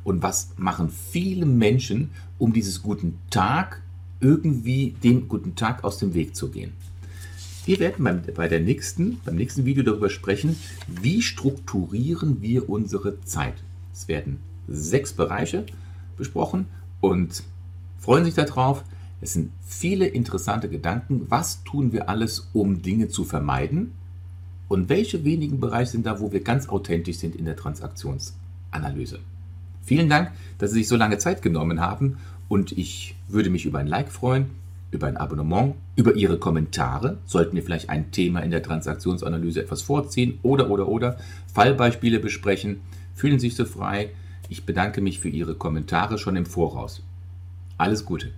Und 0.03 0.23
was 0.23 0.49
machen 0.57 0.89
viele 0.89 1.45
Menschen, 1.45 2.09
um 2.39 2.53
dieses 2.53 2.81
guten 2.81 3.19
Tag 3.29 3.81
irgendwie 4.19 4.95
dem 5.03 5.27
guten 5.27 5.55
Tag 5.55 5.83
aus 5.83 5.99
dem 5.99 6.13
Weg 6.13 6.35
zu 6.35 6.49
gehen? 6.49 6.73
Wir 7.65 7.79
werden 7.79 8.03
beim, 8.03 8.21
bei 8.35 8.47
der 8.47 8.59
nächsten, 8.59 9.19
beim 9.23 9.35
nächsten 9.35 9.65
Video 9.65 9.83
darüber 9.83 10.09
sprechen, 10.09 10.55
wie 10.87 11.21
strukturieren 11.21 12.41
wir 12.41 12.67
unsere 12.69 13.21
Zeit. 13.21 13.53
Es 13.93 14.07
werden 14.07 14.39
sechs 14.67 15.13
Bereiche 15.13 15.65
besprochen 16.17 16.65
und 17.01 17.43
freuen 18.01 18.25
sich 18.25 18.33
darauf. 18.33 18.83
Es 19.21 19.33
sind 19.33 19.51
viele 19.61 20.07
interessante 20.07 20.67
Gedanken. 20.67 21.27
Was 21.29 21.63
tun 21.63 21.93
wir 21.93 22.09
alles, 22.09 22.49
um 22.51 22.81
Dinge 22.81 23.07
zu 23.07 23.23
vermeiden? 23.23 23.93
Und 24.67 24.89
welche 24.89 25.23
wenigen 25.23 25.59
Bereiche 25.59 25.91
sind 25.91 26.05
da, 26.05 26.19
wo 26.19 26.31
wir 26.31 26.41
ganz 26.41 26.67
authentisch 26.67 27.17
sind 27.17 27.35
in 27.35 27.45
der 27.45 27.55
Transaktionsanalyse? 27.55 29.19
Vielen 29.83 30.09
Dank, 30.09 30.31
dass 30.57 30.71
Sie 30.71 30.79
sich 30.79 30.87
so 30.87 30.95
lange 30.95 31.17
Zeit 31.17 31.41
genommen 31.41 31.79
haben 31.79 32.17
und 32.49 32.71
ich 32.71 33.15
würde 33.27 33.49
mich 33.49 33.65
über 33.65 33.79
ein 33.79 33.87
Like 33.87 34.11
freuen, 34.11 34.47
über 34.91 35.07
ein 35.07 35.17
Abonnement, 35.17 35.75
über 35.95 36.15
Ihre 36.15 36.37
Kommentare. 36.37 37.17
Sollten 37.25 37.55
wir 37.55 37.63
vielleicht 37.63 37.89
ein 37.89 38.11
Thema 38.11 38.39
in 38.39 38.51
der 38.51 38.63
Transaktionsanalyse 38.63 39.61
etwas 39.61 39.81
vorziehen 39.81 40.39
oder 40.41 40.69
oder 40.69 40.87
oder 40.87 41.17
Fallbeispiele 41.53 42.19
besprechen? 42.19 42.81
Fühlen 43.13 43.39
Sie 43.39 43.49
sich 43.49 43.57
so 43.57 43.65
frei. 43.65 44.11
Ich 44.49 44.65
bedanke 44.65 45.01
mich 45.01 45.19
für 45.19 45.29
Ihre 45.29 45.55
Kommentare 45.55 46.17
schon 46.17 46.35
im 46.35 46.45
Voraus. 46.45 47.03
Alles 47.81 48.05
Gute. 48.05 48.31